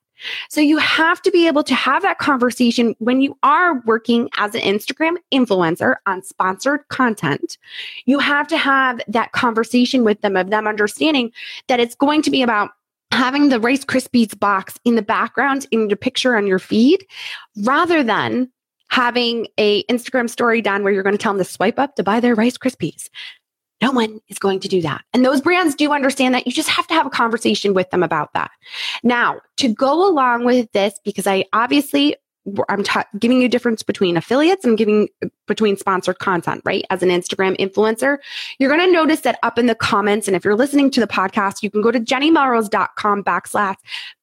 So 0.48 0.60
you 0.60 0.78
have 0.78 1.22
to 1.22 1.30
be 1.30 1.46
able 1.46 1.62
to 1.64 1.74
have 1.74 2.02
that 2.02 2.18
conversation 2.18 2.94
when 2.98 3.20
you 3.20 3.36
are 3.42 3.80
working 3.86 4.28
as 4.36 4.54
an 4.54 4.60
Instagram 4.60 5.16
influencer 5.32 5.96
on 6.06 6.22
sponsored 6.22 6.86
content. 6.88 7.56
You 8.04 8.18
have 8.18 8.46
to 8.48 8.58
have 8.58 9.00
that 9.08 9.32
conversation 9.32 10.04
with 10.04 10.20
them 10.20 10.36
of 10.36 10.50
them 10.50 10.66
understanding 10.66 11.32
that 11.68 11.80
it's 11.80 11.94
going 11.94 12.22
to 12.22 12.30
be 12.30 12.42
about 12.42 12.70
having 13.12 13.48
the 13.48 13.60
Rice 13.60 13.84
Krispies 13.84 14.38
box 14.38 14.78
in 14.84 14.94
the 14.94 15.02
background 15.02 15.66
in 15.70 15.88
your 15.88 15.96
picture 15.96 16.36
on 16.36 16.46
your 16.46 16.58
feed 16.58 17.04
rather 17.64 18.02
than 18.02 18.50
having 18.90 19.46
a 19.58 19.84
Instagram 19.84 20.28
story 20.28 20.60
done 20.60 20.82
where 20.82 20.92
you're 20.92 21.02
going 21.02 21.16
to 21.16 21.22
tell 21.22 21.32
them 21.32 21.44
to 21.44 21.50
swipe 21.50 21.78
up 21.78 21.96
to 21.96 22.02
buy 22.02 22.20
their 22.20 22.34
Rice 22.34 22.58
Krispies. 22.58 23.08
No 23.80 23.92
one 23.92 24.20
is 24.28 24.38
going 24.38 24.60
to 24.60 24.68
do 24.68 24.82
that. 24.82 25.02
And 25.14 25.24
those 25.24 25.40
brands 25.40 25.74
do 25.74 25.92
understand 25.92 26.34
that. 26.34 26.46
You 26.46 26.52
just 26.52 26.68
have 26.68 26.86
to 26.88 26.94
have 26.94 27.06
a 27.06 27.10
conversation 27.10 27.72
with 27.72 27.88
them 27.90 28.02
about 28.02 28.32
that. 28.34 28.50
Now, 29.02 29.40
to 29.56 29.72
go 29.72 30.06
along 30.06 30.44
with 30.44 30.70
this, 30.72 31.00
because 31.02 31.26
I 31.26 31.44
obviously 31.54 32.14
I'm 32.68 32.82
ta- 32.82 33.04
giving 33.18 33.42
you 33.42 33.48
difference 33.48 33.82
between 33.82 34.16
affiliates 34.16 34.64
and 34.64 34.78
giving 34.78 35.08
between 35.46 35.76
sponsored 35.76 36.18
content, 36.20 36.62
right? 36.64 36.84
As 36.88 37.02
an 37.02 37.10
Instagram 37.10 37.56
influencer, 37.58 38.18
you're 38.58 38.74
going 38.74 38.86
to 38.86 38.92
notice 38.92 39.20
that 39.20 39.38
up 39.42 39.58
in 39.58 39.66
the 39.66 39.74
comments. 39.74 40.26
And 40.26 40.36
if 40.36 40.44
you're 40.44 40.56
listening 40.56 40.90
to 40.92 41.00
the 41.00 41.06
podcast, 41.06 41.62
you 41.62 41.70
can 41.70 41.82
go 41.82 41.90
to 41.90 42.00
jennymelrose.com 42.00 43.24
backslash 43.24 43.76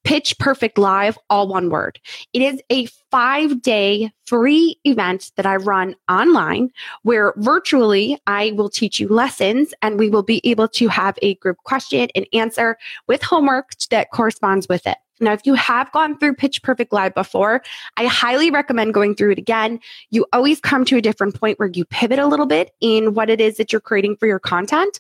pitch 0.03 0.38
perfect 0.39 0.77
live, 0.77 1.17
all 1.29 1.47
one 1.47 1.69
word. 1.69 2.00
It 2.33 2.41
is 2.41 2.62
a 2.71 2.88
five 3.12 3.62
day 3.62 4.12
free 4.25 4.79
event 4.83 5.31
that 5.36 5.45
I 5.45 5.57
run 5.57 5.95
online 6.09 6.71
where 7.03 7.33
virtually 7.38 8.17
I 8.25 8.51
will 8.53 8.69
teach 8.69 9.00
you 9.00 9.07
lessons 9.09 9.74
and 9.81 10.00
we 10.00 10.09
will 10.09 10.24
be 10.24 10.41
able 10.43 10.69
to 10.69 10.88
have 10.88 11.19
a 11.21 11.36
group 11.36 11.57
question 11.63 12.09
and 12.15 12.27
answer 12.33 12.77
with 13.07 13.21
homework 13.21 13.71
that 13.91 14.12
corresponds 14.12 14.67
with 14.67 14.88
it. 14.88 14.97
Now, 15.19 15.33
if 15.33 15.45
you 15.45 15.53
have 15.55 15.91
gone 15.91 16.17
through 16.17 16.36
Pitch 16.36 16.62
Perfect 16.62 16.93
Live 16.93 17.15
before, 17.15 17.63
I 17.97 18.05
highly 18.05 18.51
recommend 18.51 18.93
going 18.93 19.15
through 19.15 19.31
it 19.31 19.39
again. 19.39 19.79
You 20.12 20.25
always 20.33 20.59
come 20.59 20.86
to 20.86 20.97
a 20.97 21.01
different 21.01 21.39
point 21.39 21.59
where 21.59 21.69
you 21.74 21.86
pivot 21.86 22.19
a 22.19 22.27
little 22.27 22.45
bit 22.45 22.71
in 22.81 23.13
what 23.13 23.29
it 23.29 23.41
is 23.41 23.57
that 23.57 23.71
you're 23.71 23.81
creating 23.81 24.17
for 24.17 24.27
your 24.27 24.39
content. 24.39 25.00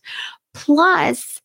Plus, 0.53 1.41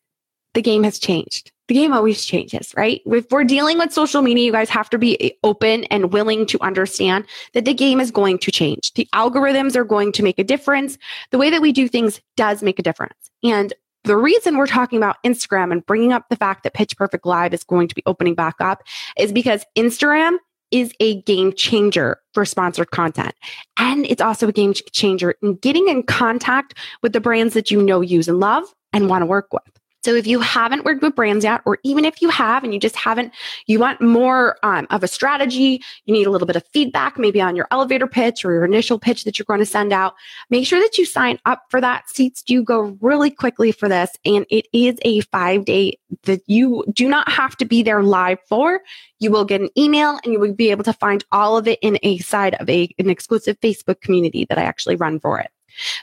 the 0.53 0.61
game 0.61 0.83
has 0.83 0.99
changed. 0.99 1.51
The 1.67 1.75
game 1.75 1.93
always 1.93 2.25
changes, 2.25 2.73
right? 2.75 3.01
If 3.05 3.31
we're 3.31 3.45
dealing 3.45 3.77
with 3.77 3.93
social 3.93 4.21
media, 4.21 4.43
you 4.43 4.51
guys 4.51 4.69
have 4.69 4.89
to 4.89 4.97
be 4.97 5.37
open 5.43 5.85
and 5.85 6.11
willing 6.11 6.45
to 6.47 6.61
understand 6.61 7.25
that 7.53 7.63
the 7.63 7.73
game 7.73 8.01
is 8.01 8.11
going 8.11 8.39
to 8.39 8.51
change. 8.51 8.91
The 8.93 9.07
algorithms 9.13 9.75
are 9.75 9.85
going 9.85 10.11
to 10.13 10.23
make 10.23 10.37
a 10.39 10.43
difference. 10.43 10.97
The 11.31 11.37
way 11.37 11.49
that 11.49 11.61
we 11.61 11.71
do 11.71 11.87
things 11.87 12.19
does 12.35 12.61
make 12.61 12.79
a 12.79 12.83
difference. 12.83 13.15
And 13.43 13.73
the 14.03 14.17
reason 14.17 14.57
we're 14.57 14.67
talking 14.67 14.97
about 14.97 15.17
Instagram 15.25 15.71
and 15.71 15.85
bringing 15.85 16.11
up 16.11 16.25
the 16.29 16.35
fact 16.35 16.63
that 16.63 16.73
Pitch 16.73 16.97
Perfect 16.97 17.25
Live 17.25 17.53
is 17.53 17.63
going 17.63 17.87
to 17.87 17.95
be 17.95 18.03
opening 18.05 18.35
back 18.35 18.55
up 18.59 18.83
is 19.17 19.31
because 19.31 19.65
Instagram 19.77 20.37
is 20.71 20.91
a 20.99 21.21
game 21.21 21.53
changer 21.53 22.17
for 22.33 22.45
sponsored 22.45 22.91
content. 22.91 23.35
And 23.77 24.05
it's 24.07 24.21
also 24.21 24.47
a 24.47 24.51
game 24.51 24.73
changer 24.73 25.35
in 25.43 25.55
getting 25.55 25.87
in 25.87 26.03
contact 26.03 26.73
with 27.03 27.13
the 27.13 27.21
brands 27.21 27.53
that 27.53 27.69
you 27.69 27.81
know, 27.81 28.01
use, 28.01 28.27
and 28.27 28.39
love 28.39 28.63
and 28.91 29.07
want 29.07 29.21
to 29.21 29.27
work 29.27 29.53
with. 29.53 29.82
So 30.03 30.13
if 30.15 30.27
you 30.27 30.39
haven't 30.39 30.83
worked 30.83 31.01
with 31.01 31.15
brands 31.15 31.45
yet, 31.45 31.61
or 31.65 31.77
even 31.83 32.05
if 32.05 32.21
you 32.21 32.29
have 32.29 32.63
and 32.63 32.73
you 32.73 32.79
just 32.79 32.95
haven't, 32.95 33.33
you 33.67 33.79
want 33.79 34.01
more 34.01 34.57
um, 34.63 34.85
of 34.89 35.03
a 35.03 35.07
strategy, 35.07 35.81
you 36.05 36.13
need 36.13 36.27
a 36.27 36.29
little 36.29 36.45
bit 36.45 36.55
of 36.55 36.63
feedback, 36.73 37.17
maybe 37.17 37.39
on 37.39 37.55
your 37.55 37.67
elevator 37.71 38.07
pitch 38.07 38.43
or 38.43 38.53
your 38.53 38.65
initial 38.65 38.99
pitch 38.99 39.23
that 39.23 39.39
you're 39.39 39.45
going 39.45 39.59
to 39.59 39.65
send 39.65 39.93
out, 39.93 40.13
make 40.49 40.67
sure 40.67 40.79
that 40.79 40.97
you 40.97 41.05
sign 41.05 41.39
up 41.45 41.63
for 41.69 41.79
that. 41.79 42.09
Seats 42.09 42.41
do 42.41 42.63
go 42.63 42.97
really 43.01 43.31
quickly 43.31 43.71
for 43.71 43.87
this. 43.87 44.11
And 44.25 44.45
it 44.49 44.67
is 44.73 44.97
a 45.03 45.21
five 45.21 45.65
day 45.65 45.97
that 46.23 46.41
you 46.47 46.83
do 46.91 47.07
not 47.07 47.29
have 47.29 47.55
to 47.57 47.65
be 47.65 47.83
there 47.83 48.03
live 48.03 48.39
for. 48.47 48.81
You 49.19 49.31
will 49.31 49.45
get 49.45 49.61
an 49.61 49.69
email 49.77 50.19
and 50.23 50.33
you 50.33 50.39
will 50.39 50.53
be 50.53 50.71
able 50.71 50.83
to 50.83 50.93
find 50.93 51.23
all 51.31 51.57
of 51.57 51.67
it 51.67 51.79
in 51.81 51.97
a 52.03 52.17
side 52.19 52.55
of 52.55 52.69
a, 52.69 52.89
an 52.99 53.09
exclusive 53.09 53.59
Facebook 53.61 54.01
community 54.01 54.45
that 54.49 54.57
I 54.57 54.63
actually 54.63 54.95
run 54.95 55.19
for 55.19 55.39
it. 55.39 55.49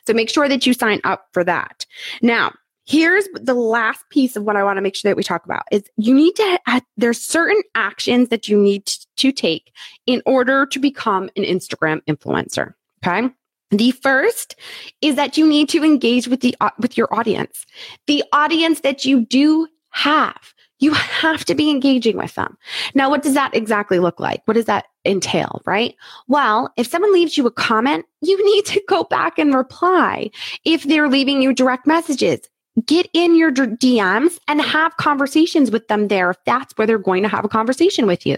So 0.06 0.12
make 0.12 0.30
sure 0.30 0.48
that 0.48 0.66
you 0.66 0.74
sign 0.74 1.00
up 1.04 1.28
for 1.32 1.44
that. 1.44 1.86
Now, 2.22 2.52
here's 2.90 3.28
the 3.34 3.54
last 3.54 4.08
piece 4.10 4.34
of 4.34 4.42
what 4.42 4.56
I 4.56 4.64
want 4.64 4.76
to 4.76 4.82
make 4.82 4.96
sure 4.96 5.08
that 5.08 5.16
we 5.16 5.22
talk 5.22 5.44
about 5.44 5.62
is 5.70 5.84
you 5.96 6.12
need 6.12 6.34
to 6.34 6.60
uh, 6.66 6.80
there's 6.96 7.20
certain 7.20 7.62
actions 7.76 8.30
that 8.30 8.48
you 8.48 8.60
need 8.60 8.86
to 9.16 9.30
take 9.30 9.72
in 10.06 10.22
order 10.26 10.66
to 10.66 10.78
become 10.80 11.30
an 11.36 11.44
Instagram 11.44 12.02
influencer. 12.06 12.74
Okay. 13.04 13.32
The 13.70 13.92
first 13.92 14.56
is 15.00 15.14
that 15.14 15.38
you 15.38 15.46
need 15.46 15.68
to 15.68 15.84
engage 15.84 16.26
with 16.26 16.40
the 16.40 16.56
uh, 16.60 16.70
with 16.80 16.98
your 16.98 17.12
audience. 17.14 17.64
The 18.08 18.24
audience 18.32 18.80
that 18.80 19.04
you 19.04 19.24
do 19.24 19.68
have. 19.90 20.52
You 20.80 20.94
have 20.94 21.44
to 21.44 21.54
be 21.54 21.70
engaging 21.70 22.16
with 22.16 22.34
them. 22.36 22.56
Now, 22.94 23.10
what 23.10 23.22
does 23.22 23.34
that 23.34 23.54
exactly 23.54 23.98
look 23.98 24.18
like? 24.18 24.40
What 24.46 24.54
does 24.54 24.64
that 24.64 24.86
entail, 25.04 25.60
right? 25.66 25.94
Well, 26.26 26.72
if 26.78 26.86
someone 26.86 27.12
leaves 27.12 27.36
you 27.36 27.46
a 27.46 27.50
comment, 27.50 28.06
you 28.22 28.42
need 28.44 28.64
to 28.66 28.82
go 28.88 29.04
back 29.04 29.38
and 29.38 29.54
reply. 29.54 30.30
If 30.64 30.84
they're 30.84 31.08
leaving 31.08 31.42
you 31.42 31.52
direct 31.52 31.86
messages, 31.86 32.40
get 32.86 33.08
in 33.12 33.34
your 33.34 33.50
DMs 33.52 34.38
and 34.48 34.60
have 34.60 34.96
conversations 34.96 35.70
with 35.70 35.88
them 35.88 36.08
there 36.08 36.30
if 36.30 36.36
that's 36.44 36.72
where 36.76 36.86
they're 36.86 36.98
going 36.98 37.22
to 37.22 37.28
have 37.28 37.44
a 37.44 37.48
conversation 37.48 38.06
with 38.06 38.26
you. 38.26 38.36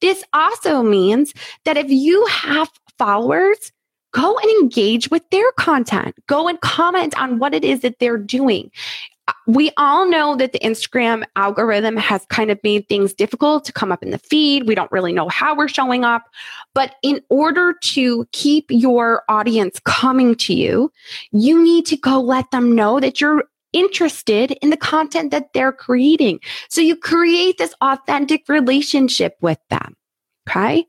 This 0.00 0.24
also 0.32 0.82
means 0.82 1.34
that 1.64 1.76
if 1.76 1.90
you 1.90 2.24
have 2.26 2.70
followers, 2.98 3.72
go 4.12 4.36
and 4.38 4.50
engage 4.62 5.10
with 5.10 5.28
their 5.30 5.50
content. 5.52 6.14
Go 6.26 6.48
and 6.48 6.60
comment 6.60 7.18
on 7.18 7.38
what 7.38 7.54
it 7.54 7.64
is 7.64 7.80
that 7.80 7.98
they're 7.98 8.18
doing. 8.18 8.70
Uh, 9.28 9.32
we 9.46 9.70
all 9.76 10.08
know 10.08 10.36
that 10.36 10.52
the 10.52 10.58
Instagram 10.58 11.24
algorithm 11.36 11.96
has 11.96 12.26
kind 12.26 12.50
of 12.50 12.58
made 12.64 12.88
things 12.88 13.12
difficult 13.12 13.64
to 13.64 13.72
come 13.72 13.92
up 13.92 14.02
in 14.02 14.10
the 14.10 14.18
feed. 14.18 14.66
We 14.66 14.74
don't 14.74 14.90
really 14.90 15.12
know 15.12 15.28
how 15.28 15.56
we're 15.56 15.68
showing 15.68 16.04
up. 16.04 16.24
But 16.74 16.96
in 17.02 17.20
order 17.28 17.74
to 17.82 18.26
keep 18.32 18.66
your 18.68 19.22
audience 19.28 19.80
coming 19.84 20.34
to 20.36 20.54
you, 20.54 20.90
you 21.32 21.62
need 21.62 21.86
to 21.86 21.96
go 21.96 22.20
let 22.20 22.50
them 22.50 22.74
know 22.74 23.00
that 23.00 23.20
you're 23.20 23.44
interested 23.72 24.52
in 24.62 24.70
the 24.70 24.76
content 24.76 25.30
that 25.30 25.52
they're 25.52 25.72
creating. 25.72 26.40
So 26.68 26.80
you 26.80 26.96
create 26.96 27.58
this 27.58 27.74
authentic 27.80 28.48
relationship 28.48 29.36
with 29.40 29.58
them. 29.70 29.96
Okay. 30.48 30.86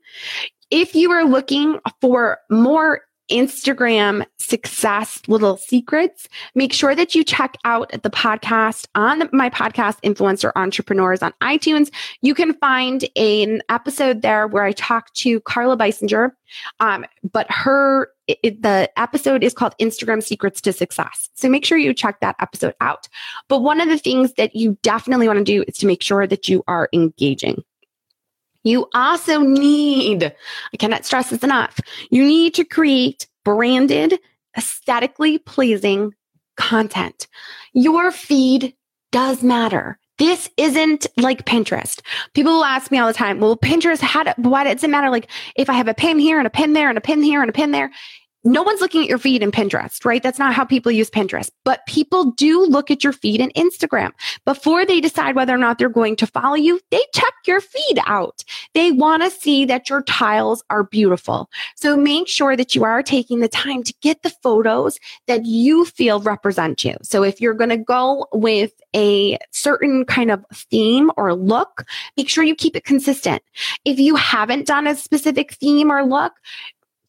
If 0.70 0.94
you 0.94 1.10
are 1.10 1.24
looking 1.24 1.78
for 2.00 2.38
more 2.50 3.02
Instagram 3.32 4.24
success 4.38 5.22
little 5.26 5.56
secrets, 5.56 6.28
make 6.54 6.72
sure 6.72 6.94
that 6.94 7.14
you 7.14 7.24
check 7.24 7.56
out 7.64 7.90
the 7.90 8.10
podcast 8.10 8.86
on 8.94 9.28
my 9.32 9.48
podcast, 9.48 10.00
Influencer 10.02 10.52
Entrepreneurs 10.54 11.22
on 11.22 11.32
iTunes. 11.42 11.90
You 12.20 12.34
can 12.34 12.54
find 12.54 13.04
an 13.16 13.62
episode 13.68 14.22
there 14.22 14.46
where 14.46 14.64
I 14.64 14.72
talk 14.72 15.12
to 15.14 15.40
Carla 15.40 15.76
Beisinger, 15.76 16.32
um, 16.80 17.04
but 17.32 17.46
her 17.50 18.08
it, 18.28 18.62
the 18.62 18.90
episode 18.96 19.42
is 19.42 19.52
called 19.52 19.74
Instagram 19.80 20.22
Secrets 20.22 20.60
to 20.60 20.72
Success. 20.72 21.28
So 21.34 21.48
make 21.48 21.64
sure 21.64 21.78
you 21.78 21.92
check 21.92 22.20
that 22.20 22.36
episode 22.40 22.74
out. 22.80 23.08
But 23.48 23.60
one 23.60 23.80
of 23.80 23.88
the 23.88 23.98
things 23.98 24.34
that 24.34 24.54
you 24.54 24.78
definitely 24.82 25.26
want 25.26 25.38
to 25.38 25.44
do 25.44 25.64
is 25.66 25.76
to 25.78 25.86
make 25.86 26.02
sure 26.02 26.26
that 26.26 26.48
you 26.48 26.62
are 26.68 26.88
engaging. 26.92 27.64
You 28.62 28.88
also 28.94 29.40
need, 29.40 30.24
I 30.24 30.76
cannot 30.76 31.04
stress 31.04 31.30
this 31.30 31.42
enough, 31.42 31.80
you 32.10 32.24
need 32.24 32.54
to 32.54 32.64
create 32.64 33.26
branded, 33.44 34.18
aesthetically 34.56 35.38
pleasing 35.38 36.14
content. 36.56 37.26
Your 37.72 38.10
feed 38.10 38.74
does 39.10 39.42
matter. 39.42 39.98
This 40.18 40.48
isn't 40.56 41.06
like 41.16 41.46
Pinterest. 41.46 42.00
People 42.34 42.52
will 42.52 42.64
ask 42.64 42.90
me 42.90 42.98
all 42.98 43.08
the 43.08 43.14
time, 43.14 43.40
well, 43.40 43.56
Pinterest, 43.56 44.00
how 44.00 44.22
do, 44.22 44.32
why 44.36 44.64
does 44.64 44.84
it 44.84 44.90
matter? 44.90 45.10
Like 45.10 45.28
if 45.56 45.68
I 45.68 45.72
have 45.72 45.88
a 45.88 45.94
pin 45.94 46.18
here 46.18 46.38
and 46.38 46.46
a 46.46 46.50
pin 46.50 46.74
there 46.74 46.88
and 46.88 46.98
a 46.98 47.00
pin 47.00 47.22
here 47.22 47.40
and 47.40 47.50
a 47.50 47.52
pin 47.52 47.72
there, 47.72 47.90
no 48.44 48.62
one's 48.62 48.80
looking 48.80 49.02
at 49.02 49.08
your 49.08 49.18
feed 49.18 49.42
in 49.42 49.52
Pinterest, 49.52 50.04
right? 50.04 50.22
That's 50.22 50.38
not 50.38 50.54
how 50.54 50.64
people 50.64 50.90
use 50.90 51.10
Pinterest, 51.10 51.50
but 51.64 51.86
people 51.86 52.32
do 52.32 52.64
look 52.64 52.90
at 52.90 53.04
your 53.04 53.12
feed 53.12 53.40
in 53.40 53.50
Instagram 53.50 54.10
before 54.44 54.84
they 54.84 55.00
decide 55.00 55.36
whether 55.36 55.54
or 55.54 55.58
not 55.58 55.78
they're 55.78 55.88
going 55.88 56.16
to 56.16 56.26
follow 56.26 56.54
you. 56.54 56.80
They 56.90 57.02
check 57.14 57.32
your 57.46 57.60
feed 57.60 57.98
out. 58.06 58.42
They 58.74 58.90
want 58.90 59.22
to 59.22 59.30
see 59.30 59.64
that 59.66 59.88
your 59.88 60.02
tiles 60.02 60.64
are 60.70 60.84
beautiful. 60.84 61.48
So 61.76 61.96
make 61.96 62.26
sure 62.26 62.56
that 62.56 62.74
you 62.74 62.84
are 62.84 63.02
taking 63.02 63.40
the 63.40 63.48
time 63.48 63.82
to 63.84 63.94
get 64.02 64.22
the 64.22 64.30
photos 64.30 64.98
that 65.26 65.44
you 65.44 65.84
feel 65.84 66.20
represent 66.20 66.84
you. 66.84 66.96
So 67.02 67.22
if 67.22 67.40
you're 67.40 67.54
going 67.54 67.70
to 67.70 67.76
go 67.76 68.26
with 68.32 68.72
a 68.94 69.38
certain 69.52 70.04
kind 70.04 70.30
of 70.30 70.44
theme 70.52 71.10
or 71.16 71.34
look, 71.34 71.84
make 72.16 72.28
sure 72.28 72.44
you 72.44 72.54
keep 72.54 72.76
it 72.76 72.84
consistent. 72.84 73.42
If 73.84 73.98
you 73.98 74.16
haven't 74.16 74.66
done 74.66 74.86
a 74.86 74.96
specific 74.96 75.52
theme 75.54 75.90
or 75.90 76.04
look, 76.04 76.32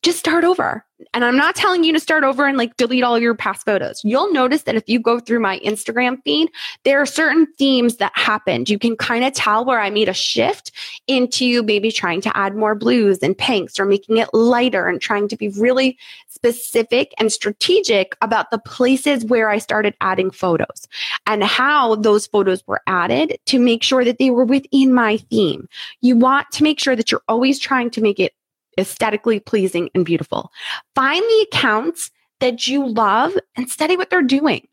just 0.03 0.19
start 0.19 0.43
over. 0.43 0.85
And 1.13 1.25
I'm 1.25 1.35
not 1.35 1.55
telling 1.55 1.83
you 1.83 1.91
to 1.93 1.99
start 1.99 2.23
over 2.23 2.45
and 2.45 2.57
like 2.57 2.77
delete 2.77 3.03
all 3.03 3.19
your 3.19 3.35
past 3.35 3.65
photos. 3.65 4.01
You'll 4.03 4.31
notice 4.31 4.63
that 4.63 4.75
if 4.75 4.87
you 4.87 4.99
go 4.99 5.19
through 5.19 5.39
my 5.39 5.59
Instagram 5.59 6.21
feed, 6.23 6.49
there 6.83 7.01
are 7.01 7.05
certain 7.05 7.47
themes 7.57 7.97
that 7.97 8.11
happened. 8.15 8.69
You 8.69 8.79
can 8.79 8.95
kind 8.95 9.25
of 9.25 9.33
tell 9.33 9.65
where 9.65 9.79
I 9.79 9.89
made 9.89 10.09
a 10.09 10.13
shift 10.13 10.71
into 11.07 11.63
maybe 11.63 11.91
trying 11.91 12.21
to 12.21 12.37
add 12.37 12.55
more 12.55 12.75
blues 12.75 13.19
and 13.19 13.37
pinks 13.37 13.79
or 13.79 13.85
making 13.85 14.17
it 14.17 14.29
lighter 14.33 14.87
and 14.87 15.01
trying 15.01 15.27
to 15.29 15.37
be 15.37 15.49
really 15.49 15.97
specific 16.29 17.13
and 17.17 17.31
strategic 17.31 18.15
about 18.21 18.51
the 18.51 18.59
places 18.59 19.25
where 19.25 19.49
I 19.49 19.57
started 19.57 19.95
adding 20.01 20.31
photos 20.31 20.87
and 21.25 21.43
how 21.43 21.95
those 21.95 22.27
photos 22.27 22.65
were 22.67 22.81
added 22.87 23.37
to 23.45 23.59
make 23.59 23.83
sure 23.83 24.03
that 24.03 24.19
they 24.19 24.29
were 24.29 24.45
within 24.45 24.93
my 24.93 25.17
theme. 25.17 25.67
You 26.01 26.17
want 26.17 26.51
to 26.51 26.63
make 26.63 26.79
sure 26.79 26.95
that 26.95 27.11
you're 27.11 27.23
always 27.27 27.59
trying 27.59 27.89
to 27.91 28.01
make 28.01 28.19
it 28.19 28.33
aesthetically 28.79 29.39
pleasing 29.39 29.89
and 29.93 30.05
beautiful. 30.05 30.51
Find 30.95 31.21
the 31.21 31.47
accounts 31.51 32.11
that 32.39 32.67
you 32.67 32.87
love 32.87 33.37
and 33.55 33.69
study 33.69 33.95
what 33.95 34.09
they're 34.09 34.21
doing. 34.21 34.67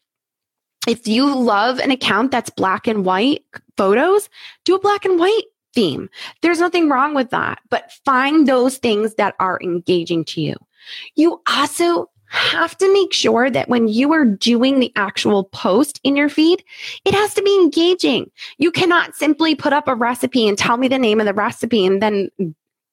If 0.89 1.07
you 1.07 1.35
love 1.35 1.79
an 1.79 1.91
account 1.91 2.31
that's 2.31 2.51
black 2.51 2.87
and 2.87 3.05
white 3.05 3.45
photos, 3.77 4.29
do 4.65 4.75
a 4.75 4.81
black 4.81 5.05
and 5.05 5.19
white 5.19 5.45
theme. 5.75 6.09
There's 6.43 6.61
nothing 6.61 6.89
wrong 6.89 7.15
with 7.15 7.31
that, 7.31 7.61
but 7.69 7.93
find 8.05 8.49
those 8.49 8.79
things 8.79 9.15
that 9.17 9.35
are 9.39 9.61
engaging 9.63 10.25
to 10.27 10.41
you. 10.41 10.57
You 11.15 11.41
also 11.47 12.11
have 12.31 12.79
to 12.79 12.93
make 12.93 13.13
sure 13.13 13.51
that 13.51 13.69
when 13.69 13.89
you 13.89 14.13
are 14.13 14.25
doing 14.25 14.79
the 14.79 14.93
actual 14.95 15.45
post 15.45 16.01
in 16.05 16.15
your 16.15 16.29
feed, 16.29 16.65
it 17.05 17.13
has 17.13 17.35
to 17.35 17.43
be 17.43 17.55
engaging. 17.57 18.31
You 18.59 18.71
cannot 18.71 19.17
simply 19.17 19.57
put 19.57 19.73
up 19.73 19.89
a 19.89 19.97
recipe 19.97 20.47
and 20.47 20.57
tell 20.57 20.77
me 20.77 20.87
the 20.87 20.99
name 20.99 21.19
of 21.19 21.27
the 21.27 21.35
recipe 21.35 21.85
and 21.85 22.01
then 22.01 22.31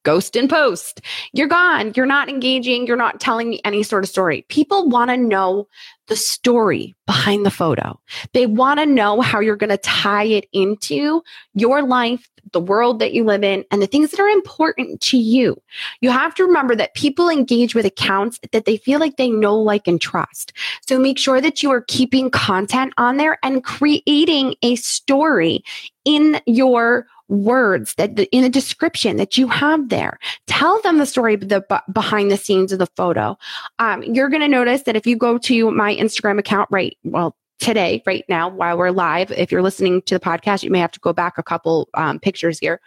ghost 0.08 0.36
and 0.36 0.48
post. 0.48 1.02
You're 1.34 1.48
gone. 1.48 1.92
You're 1.94 2.06
not 2.06 2.30
engaging. 2.30 2.86
You're 2.86 2.96
not 2.96 3.20
telling 3.20 3.50
me 3.50 3.60
any 3.62 3.82
sort 3.82 4.04
of 4.04 4.08
story. 4.08 4.46
People 4.48 4.88
want 4.88 5.10
to 5.10 5.18
know 5.18 5.68
the 6.06 6.16
story 6.16 6.96
behind 7.06 7.44
the 7.44 7.50
photo. 7.50 8.00
They 8.32 8.46
want 8.46 8.80
to 8.80 8.86
know 8.86 9.20
how 9.20 9.40
you're 9.40 9.54
going 9.54 9.68
to 9.68 9.76
tie 9.76 10.24
it 10.24 10.46
into 10.50 11.22
your 11.52 11.82
life, 11.82 12.26
the 12.54 12.60
world 12.60 13.00
that 13.00 13.12
you 13.12 13.22
live 13.22 13.44
in, 13.44 13.66
and 13.70 13.82
the 13.82 13.86
things 13.86 14.10
that 14.10 14.20
are 14.20 14.28
important 14.28 15.02
to 15.02 15.18
you. 15.18 15.60
You 16.00 16.08
have 16.08 16.34
to 16.36 16.44
remember 16.46 16.74
that 16.76 16.94
people 16.94 17.28
engage 17.28 17.74
with 17.74 17.84
accounts 17.84 18.40
that 18.52 18.64
they 18.64 18.78
feel 18.78 19.00
like 19.00 19.18
they 19.18 19.28
know, 19.28 19.58
like, 19.58 19.86
and 19.86 20.00
trust. 20.00 20.54
So 20.88 20.98
make 20.98 21.18
sure 21.18 21.42
that 21.42 21.62
you 21.62 21.70
are 21.70 21.82
keeping 21.82 22.30
content 22.30 22.94
on 22.96 23.18
there 23.18 23.38
and 23.42 23.62
creating 23.62 24.54
a 24.62 24.76
story 24.76 25.62
in 26.06 26.40
your 26.46 27.06
words 27.28 27.94
that 27.94 28.16
the, 28.16 28.24
in 28.30 28.44
a 28.44 28.48
description 28.48 29.16
that 29.16 29.36
you 29.36 29.48
have 29.48 29.88
there. 29.88 30.18
Tell 30.46 30.80
them 30.82 30.98
the 30.98 31.06
story 31.06 31.36
the, 31.36 31.64
behind 31.92 32.30
the 32.30 32.36
scenes 32.36 32.72
of 32.72 32.78
the 32.78 32.86
photo. 32.96 33.36
Um, 33.78 34.02
you're 34.02 34.28
going 34.28 34.42
to 34.42 34.48
notice 34.48 34.82
that 34.82 34.96
if 34.96 35.06
you 35.06 35.16
go 35.16 35.38
to 35.38 35.70
my 35.70 35.94
Instagram 35.94 36.38
account 36.38 36.68
right, 36.70 36.96
well, 37.04 37.36
today, 37.58 38.02
right 38.06 38.24
now, 38.28 38.48
while 38.48 38.78
we're 38.78 38.90
live, 38.90 39.30
if 39.32 39.50
you're 39.52 39.62
listening 39.62 40.02
to 40.02 40.14
the 40.14 40.20
podcast, 40.20 40.62
you 40.62 40.70
may 40.70 40.78
have 40.78 40.92
to 40.92 41.00
go 41.00 41.12
back 41.12 41.38
a 41.38 41.42
couple 41.42 41.88
um, 41.94 42.18
pictures 42.18 42.58
here. 42.58 42.80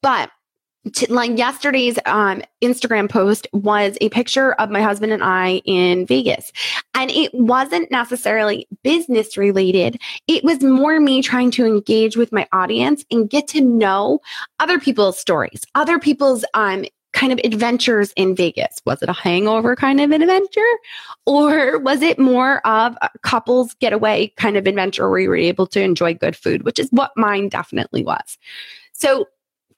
But 0.00 0.30
like 1.08 1.38
yesterday's 1.38 1.98
um, 2.06 2.42
Instagram 2.62 3.08
post 3.08 3.46
was 3.52 3.96
a 4.00 4.08
picture 4.08 4.52
of 4.54 4.70
my 4.70 4.82
husband 4.82 5.12
and 5.12 5.22
I 5.22 5.62
in 5.64 6.06
Vegas. 6.06 6.52
And 6.94 7.10
it 7.10 7.32
wasn't 7.32 7.90
necessarily 7.90 8.66
business 8.82 9.36
related. 9.36 10.00
It 10.26 10.42
was 10.42 10.62
more 10.62 10.98
me 10.98 11.22
trying 11.22 11.52
to 11.52 11.66
engage 11.66 12.16
with 12.16 12.32
my 12.32 12.48
audience 12.52 13.04
and 13.10 13.30
get 13.30 13.46
to 13.48 13.60
know 13.60 14.20
other 14.58 14.80
people's 14.80 15.18
stories, 15.18 15.62
other 15.74 15.98
people's 15.98 16.44
um, 16.54 16.84
kind 17.12 17.32
of 17.32 17.38
adventures 17.44 18.12
in 18.16 18.34
Vegas. 18.34 18.80
Was 18.84 19.02
it 19.02 19.08
a 19.08 19.12
hangover 19.12 19.76
kind 19.76 20.00
of 20.00 20.10
an 20.10 20.22
adventure? 20.22 20.60
Or 21.26 21.78
was 21.78 22.02
it 22.02 22.18
more 22.18 22.66
of 22.66 22.96
a 23.02 23.10
couples 23.22 23.74
getaway 23.74 24.32
kind 24.36 24.56
of 24.56 24.66
adventure 24.66 25.08
where 25.08 25.20
you 25.20 25.28
were 25.28 25.36
able 25.36 25.66
to 25.68 25.80
enjoy 25.80 26.14
good 26.14 26.34
food, 26.34 26.64
which 26.64 26.78
is 26.78 26.88
what 26.90 27.12
mine 27.16 27.48
definitely 27.48 28.02
was. 28.02 28.38
So 28.92 29.26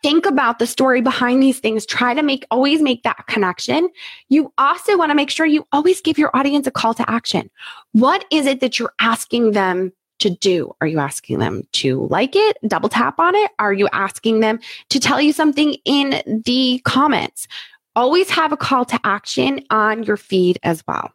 think 0.04 0.26
about 0.26 0.58
the 0.58 0.66
story 0.66 1.00
behind 1.00 1.42
these 1.42 1.61
things. 1.61 1.87
Try 1.87 2.12
to 2.12 2.23
make, 2.23 2.44
always 2.50 2.82
make 2.82 3.04
that 3.04 3.26
connection. 3.26 3.88
You 4.28 4.52
also 4.58 4.99
want 4.99 5.11
to 5.11 5.14
make 5.14 5.30
sure 5.30 5.46
you 5.46 5.66
always 5.73 6.02
give 6.02 6.18
your 6.18 6.30
audience 6.37 6.66
a 6.66 6.70
call 6.70 6.92
to 6.92 7.11
action. 7.11 7.50
What 7.92 8.26
is 8.30 8.45
it 8.45 8.60
that 8.60 8.78
you're 8.78 8.93
asking 9.00 9.52
them 9.52 9.95
to 10.19 10.28
do? 10.28 10.76
Are 10.82 10.86
you 10.86 10.99
asking 10.99 11.38
them 11.38 11.62
to 11.73 12.06
like 12.10 12.36
it, 12.36 12.58
double 12.69 12.90
tap 12.90 13.19
on 13.19 13.34
it? 13.34 13.50
Are 13.58 13.73
you 13.73 13.88
asking 13.95 14.40
them 14.40 14.60
to 14.90 15.00
tell 15.00 15.23
you 15.23 15.32
something 15.32 15.75
in 15.86 16.43
the 16.45 16.82
comments? 16.84 17.49
Always 17.97 18.28
have 18.28 18.52
a 18.52 18.58
call 18.58 18.84
to 18.84 19.00
action 19.04 19.64
on 19.71 20.02
your 20.02 20.19
feed 20.19 20.58
as 20.64 20.84
well. 20.86 21.12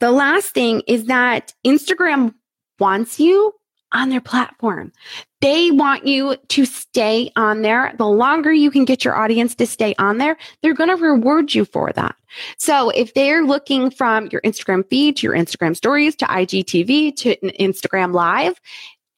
The 0.00 0.10
last 0.10 0.50
thing 0.50 0.82
is 0.86 1.06
that 1.06 1.54
Instagram 1.66 2.34
wants 2.78 3.18
you 3.18 3.54
on 3.92 4.08
their 4.08 4.20
platform. 4.20 4.92
They 5.40 5.70
want 5.70 6.06
you 6.06 6.36
to 6.48 6.64
stay 6.64 7.32
on 7.36 7.62
there. 7.62 7.94
The 7.96 8.06
longer 8.06 8.52
you 8.52 8.70
can 8.70 8.84
get 8.84 9.04
your 9.04 9.16
audience 9.16 9.54
to 9.56 9.66
stay 9.66 9.94
on 9.98 10.18
there, 10.18 10.36
they're 10.62 10.74
going 10.74 10.90
to 10.90 11.02
reward 11.02 11.54
you 11.54 11.64
for 11.64 11.92
that. 11.92 12.14
So 12.58 12.90
if 12.90 13.14
they're 13.14 13.44
looking 13.44 13.90
from 13.90 14.28
your 14.30 14.40
Instagram 14.42 14.88
feed 14.88 15.16
to 15.16 15.26
your 15.26 15.34
Instagram 15.34 15.76
stories 15.76 16.14
to 16.16 16.26
IGTV 16.26 17.16
to 17.16 17.36
Instagram 17.36 18.12
live, 18.12 18.60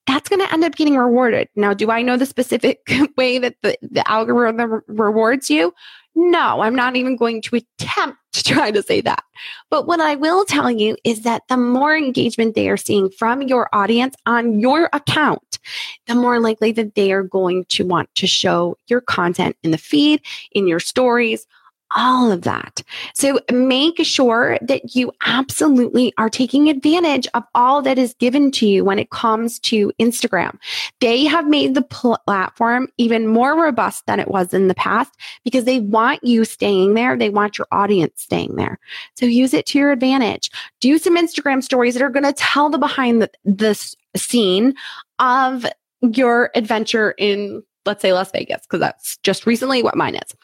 that's 0.06 0.28
going 0.28 0.40
to 0.40 0.52
end 0.52 0.64
up 0.64 0.74
getting 0.74 0.96
rewarded. 0.96 1.48
Now, 1.54 1.74
do 1.74 1.90
I 1.90 2.02
know 2.02 2.16
the 2.16 2.26
specific 2.26 2.80
way 3.16 3.38
that 3.38 3.56
the, 3.62 3.76
the 3.82 4.08
algorithm 4.11 4.82
rewards 4.87 5.50
you? 5.50 5.74
No, 6.14 6.61
I'm 6.61 6.75
not 6.75 6.96
even 6.96 7.16
going 7.16 7.40
to 7.42 7.57
attempt 7.57 8.18
to 8.33 8.42
try 8.44 8.70
to 8.70 8.83
say 8.83 9.01
that. 9.01 9.25
But 9.70 9.87
what 9.87 10.01
I 10.01 10.14
will 10.14 10.44
tell 10.44 10.70
you 10.70 10.96
is 11.05 11.22
that 11.22 11.42
the 11.48 11.57
more 11.57 11.96
engagement 11.96 12.55
they 12.55 12.68
are 12.68 12.77
seeing 12.77 13.11
from 13.11 13.42
your 13.42 13.68
audience 13.72 14.14
on 14.27 14.61
your 14.61 14.88
account, 14.92 15.59
the 16.07 16.14
more 16.14 16.38
likely 16.38 16.72
that 16.72 16.94
they 16.94 17.12
are 17.12 17.22
going 17.22 17.64
to 17.70 17.87
want 17.87 18.14
to 18.16 18.27
show 18.27 18.77
your 18.88 19.01
content 19.01 19.57
in 19.62 19.70
the 19.70 19.79
feed, 19.79 20.22
in 20.53 20.66
your 20.66 20.81
stories, 20.81 21.46
all 21.94 22.31
of 22.31 22.42
that. 22.42 22.83
So 23.14 23.40
make 23.50 24.05
sure 24.05 24.59
that 24.62 24.94
you 24.94 25.12
absolutely 25.24 26.12
are 26.18 26.31
taking 26.31 26.68
advantage 26.68 27.26
of 27.35 27.44
all 27.55 27.83
that 27.83 27.98
is 27.98 28.14
given 28.14 28.50
to 28.52 28.66
you 28.66 28.85
when 28.85 28.98
it 28.98 29.11
comes 29.11 29.59
to 29.61 29.92
Instagram. 30.00 30.59
They 31.00 31.24
have 31.24 31.48
made 31.48 31.74
the 31.74 31.83
platform 31.83 32.88
even 32.98 33.26
more 33.26 33.61
robust 33.61 34.07
than 34.07 34.20
it 34.20 34.28
was 34.28 34.55
in 34.55 34.68
the 34.68 34.74
past 34.74 35.12
because 35.44 35.64
they 35.64 35.81
want 35.81 36.22
you 36.24 36.44
staying 36.44 36.94
there. 36.94 37.16
They 37.16 37.31
want 37.31 37.59
your 37.59 37.66
audience 37.72 38.22
staying 38.22 38.57
there. 38.57 38.78
So 39.16 39.26
use 39.26 39.55
it 39.55 39.66
to 39.66 39.78
your 39.78 39.92
advantage. 39.92 40.50
Do 40.81 40.98
some 40.98 41.16
Instagram 41.16 41.62
stories 41.62 41.94
that 41.94 42.02
are 42.02 42.11
going 42.11 42.24
to 42.24 42.33
tell 42.33 42.70
the 42.70 42.78
behind 42.78 43.22
the, 43.22 43.31
the 43.44 43.94
scene 44.16 44.74
of 45.18 45.66
your 46.00 46.50
adventure 46.55 47.14
in 47.18 47.62
let's 47.85 48.00
say 48.02 48.12
Las 48.12 48.31
Vegas, 48.31 48.62
because 48.62 48.78
that's 48.78 49.16
just 49.18 49.44
recently 49.44 49.83
what 49.83 49.96
mine 49.96 50.14
is 50.14 50.37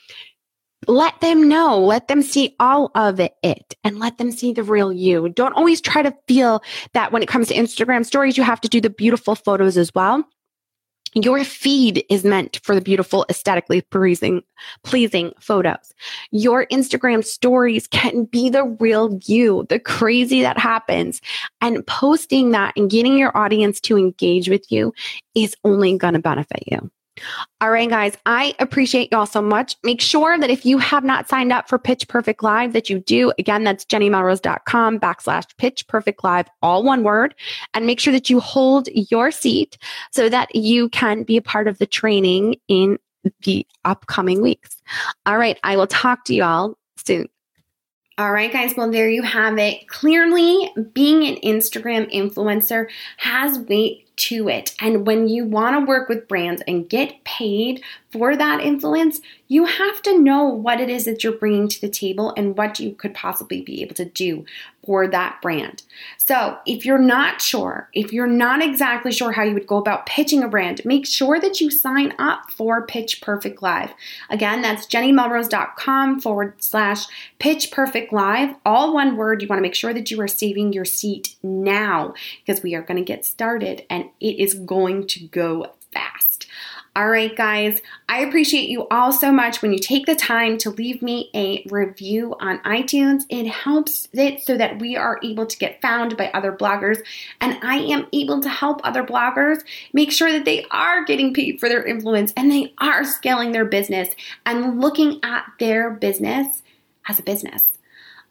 let 0.87 1.21
them 1.21 1.49
know, 1.49 1.79
let 1.79 2.09
them 2.09 2.23
see 2.23 2.55
all 2.61 2.91
of 2.95 3.21
it 3.21 3.75
and 3.85 3.99
let 3.99 4.19
them 4.19 4.31
see 4.31 4.53
the 4.53 4.63
real 4.63 4.93
you. 4.93 5.29
Don't 5.31 5.55
always 5.55 5.81
try 5.81 6.03
to 6.03 6.15
feel 6.29 6.63
that 6.95 7.13
when 7.13 7.23
it 7.23 7.29
comes 7.29 7.49
to 7.49 7.55
Instagram 7.55 8.07
stories, 8.07 8.37
you 8.37 8.45
have 8.45 8.61
to 8.61 8.69
do 8.69 8.81
the 8.81 8.91
beautiful 8.91 9.35
photos 9.35 9.77
as 9.77 9.93
well. 9.95 10.25
Your 11.15 11.43
feed 11.43 12.05
is 12.11 12.23
meant 12.23 12.61
for 12.63 12.75
the 12.75 12.81
beautiful, 12.81 13.25
aesthetically 13.31 13.81
pleasing, 13.81 14.43
pleasing 14.85 15.33
photos. 15.41 15.93
Your 16.31 16.67
Instagram 16.67 17.25
stories 17.25 17.87
can 17.87 18.25
be 18.27 18.51
the 18.51 18.65
real 18.65 19.19
you, 19.25 19.67
the 19.71 19.81
crazy 19.81 20.43
that 20.43 20.59
happens. 20.59 21.23
And 21.61 21.87
posting 21.87 22.51
that 22.51 22.75
and 22.77 22.91
getting 22.91 23.17
your 23.17 23.37
audience 23.37 23.81
to 23.83 23.97
engage 23.97 24.49
with 24.49 24.71
you 24.71 24.93
is 25.35 25.57
only 25.65 25.97
going 25.97 26.15
to 26.15 26.21
benefit 26.21 26.63
you. 26.67 26.91
All 27.61 27.71
right, 27.71 27.89
guys, 27.89 28.17
I 28.27 28.55
appreciate 28.59 29.11
y'all 29.13 29.27
so 29.27 29.43
much. 29.43 29.77
Make 29.83 30.01
sure 30.01 30.39
that 30.39 30.51
if 30.51 30.65
you 30.65 30.79
have 30.79 31.05
not 31.05 31.29
signed 31.29 31.53
up 31.53 31.69
for 31.69 31.79
Pitch 31.79 32.07
Perfect 32.09 32.43
Live, 32.43 32.73
that 32.73 32.89
you 32.89 33.01
do. 33.01 33.33
Again, 33.39 33.65
that's 33.65 33.85
jennymelrose.com 33.85 35.01
backslash 35.01 35.57
pitch 35.57 35.87
perfect 35.89 36.25
live, 36.25 36.49
all 36.63 36.83
one 36.83 37.03
word. 37.03 37.35
And 37.75 37.87
make 37.87 38.01
sure 38.01 38.13
that 38.13 38.31
you 38.31 38.41
hold 38.41 38.89
your 38.93 39.31
seat 39.31 39.79
so 40.13 40.29
that 40.29 40.55
you 40.55 40.89
can 40.91 41.23
be 41.23 41.37
a 41.37 41.43
part 41.43 41.69
of 41.69 41.79
the 41.79 41.87
training 41.87 42.57
in 42.69 42.99
the 43.43 43.67
upcoming 43.85 44.41
weeks. 44.41 44.81
All 45.27 45.39
right, 45.39 45.59
I 45.63 45.77
will 45.77 45.87
talk 45.87 46.25
to 46.27 46.35
y'all 46.35 46.77
soon. 47.05 47.29
All 48.19 48.33
right, 48.33 48.53
guys. 48.53 48.75
Well, 48.77 48.91
there 48.91 49.09
you 49.09 49.23
have 49.23 49.59
it. 49.59 49.87
Clearly, 49.87 50.73
being 50.93 51.25
an 51.25 51.37
Instagram 51.43 52.13
influencer 52.13 52.89
has 53.19 53.61
weight 53.61 54.08
to 54.19 54.49
it. 54.49 54.75
And 54.81 55.07
when 55.07 55.29
you 55.29 55.45
want 55.45 55.77
to 55.77 55.87
work 55.87 56.09
with 56.09 56.29
brands 56.29 56.63
and 56.67 56.89
get 56.89 57.25
paid 57.25 57.83
for 58.11 58.37
that 58.37 58.61
influence, 58.61 59.21
you 59.49 59.65
have 59.65 60.03
to 60.03 60.19
know 60.19 60.45
what 60.45 60.81
it 60.81 60.89
is 60.89 61.05
that 61.05 61.25
you're 61.25 61.33
bringing 61.33 61.69
to 61.69 61.81
the 61.81 61.89
table 61.89 62.33
and 62.37 62.57
what 62.57 62.79
you 62.79 62.93
could 62.93 63.15
possibly 63.15 63.61
be 63.61 63.83
able 63.83 63.95
to 63.95 64.05
do 64.05 64.45
for 64.85 65.07
that 65.07 65.41
brand. 65.43 65.83
So, 66.17 66.59
if 66.65 66.87
you're 66.87 66.97
not 66.97 67.43
sure, 67.43 67.91
if 67.93 68.13
you're 68.13 68.27
not 68.27 68.63
exactly 68.63 69.13
sure 69.13 69.33
how 69.33 69.43
you 69.43 69.53
would 69.53 69.67
go 69.67 69.77
about 69.77 70.07
pitching 70.07 70.43
a 70.43 70.49
brand, 70.49 70.83
make 70.85 71.07
sure 71.07 71.39
that 71.41 71.61
you 71.61 71.71
sign 71.71 72.15
up 72.19 72.51
for 72.51 72.87
Pitch 72.87 73.21
Perfect 73.21 73.63
Live. 73.63 73.93
Again, 74.31 74.63
that's 74.63 74.87
jennymelrose.com 74.87 76.21
forward 76.21 76.63
slash 76.63 77.05
pitch 77.39 77.71
perfect 77.71 78.13
live. 78.13 78.55
All 78.65 78.95
one 78.95 79.17
word. 79.17 79.43
You 79.43 79.49
want 79.49 79.59
to 79.59 79.63
make 79.63 79.75
sure 79.75 79.93
that 79.93 80.11
you 80.11 80.21
are 80.21 80.29
saving 80.29 80.73
your 80.73 80.85
seat 80.85 81.37
now 81.43 82.15
because 82.45 82.63
we 82.63 82.75
are 82.75 82.83
going 82.83 82.97
to 82.97 83.05
get 83.05 83.25
started 83.25 83.85
it 84.21 84.39
is 84.39 84.55
going 84.55 85.07
to 85.09 85.27
go 85.27 85.73
fast. 85.93 86.47
All 86.99 87.09
right, 87.09 87.37
guys, 87.37 87.81
I 88.09 88.23
appreciate 88.23 88.69
you 88.69 88.89
all 88.89 89.13
so 89.13 89.31
much 89.31 89.63
when 89.63 89.73
you 89.73 89.79
take 89.79 90.07
the 90.07 90.17
time 90.17 90.59
to 90.59 90.71
leave 90.71 91.01
me 91.01 91.31
a 91.33 91.65
review 91.71 92.35
on 92.41 92.59
iTunes. 92.61 93.23
It 93.29 93.47
helps 93.47 94.09
it 94.13 94.43
so 94.43 94.57
that 94.57 94.81
we 94.81 94.97
are 94.97 95.21
able 95.23 95.47
to 95.47 95.59
get 95.59 95.81
found 95.81 96.17
by 96.17 96.29
other 96.35 96.51
bloggers, 96.51 96.99
and 97.41 97.57
I 97.63 97.77
am 97.77 98.09
able 98.13 98.41
to 98.41 98.49
help 98.49 98.81
other 98.83 99.05
bloggers 99.05 99.61
make 99.93 100.11
sure 100.11 100.33
that 100.33 100.45
they 100.45 100.65
are 100.73 101.05
getting 101.05 101.33
paid 101.33 101.61
for 101.61 101.69
their 101.69 101.87
influence 101.87 102.33
and 102.37 102.51
they 102.51 102.75
are 102.79 103.05
scaling 103.05 103.53
their 103.53 103.65
business 103.65 104.09
and 104.45 104.81
looking 104.81 105.21
at 105.23 105.45
their 105.61 105.91
business 105.91 106.63
as 107.07 107.21
a 107.21 107.23
business. 107.23 107.79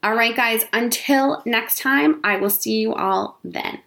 All 0.04 0.14
right, 0.14 0.36
guys, 0.36 0.66
until 0.74 1.42
next 1.46 1.80
time, 1.80 2.20
I 2.24 2.36
will 2.36 2.50
see 2.50 2.80
you 2.80 2.94
all 2.94 3.40
then. 3.46 3.80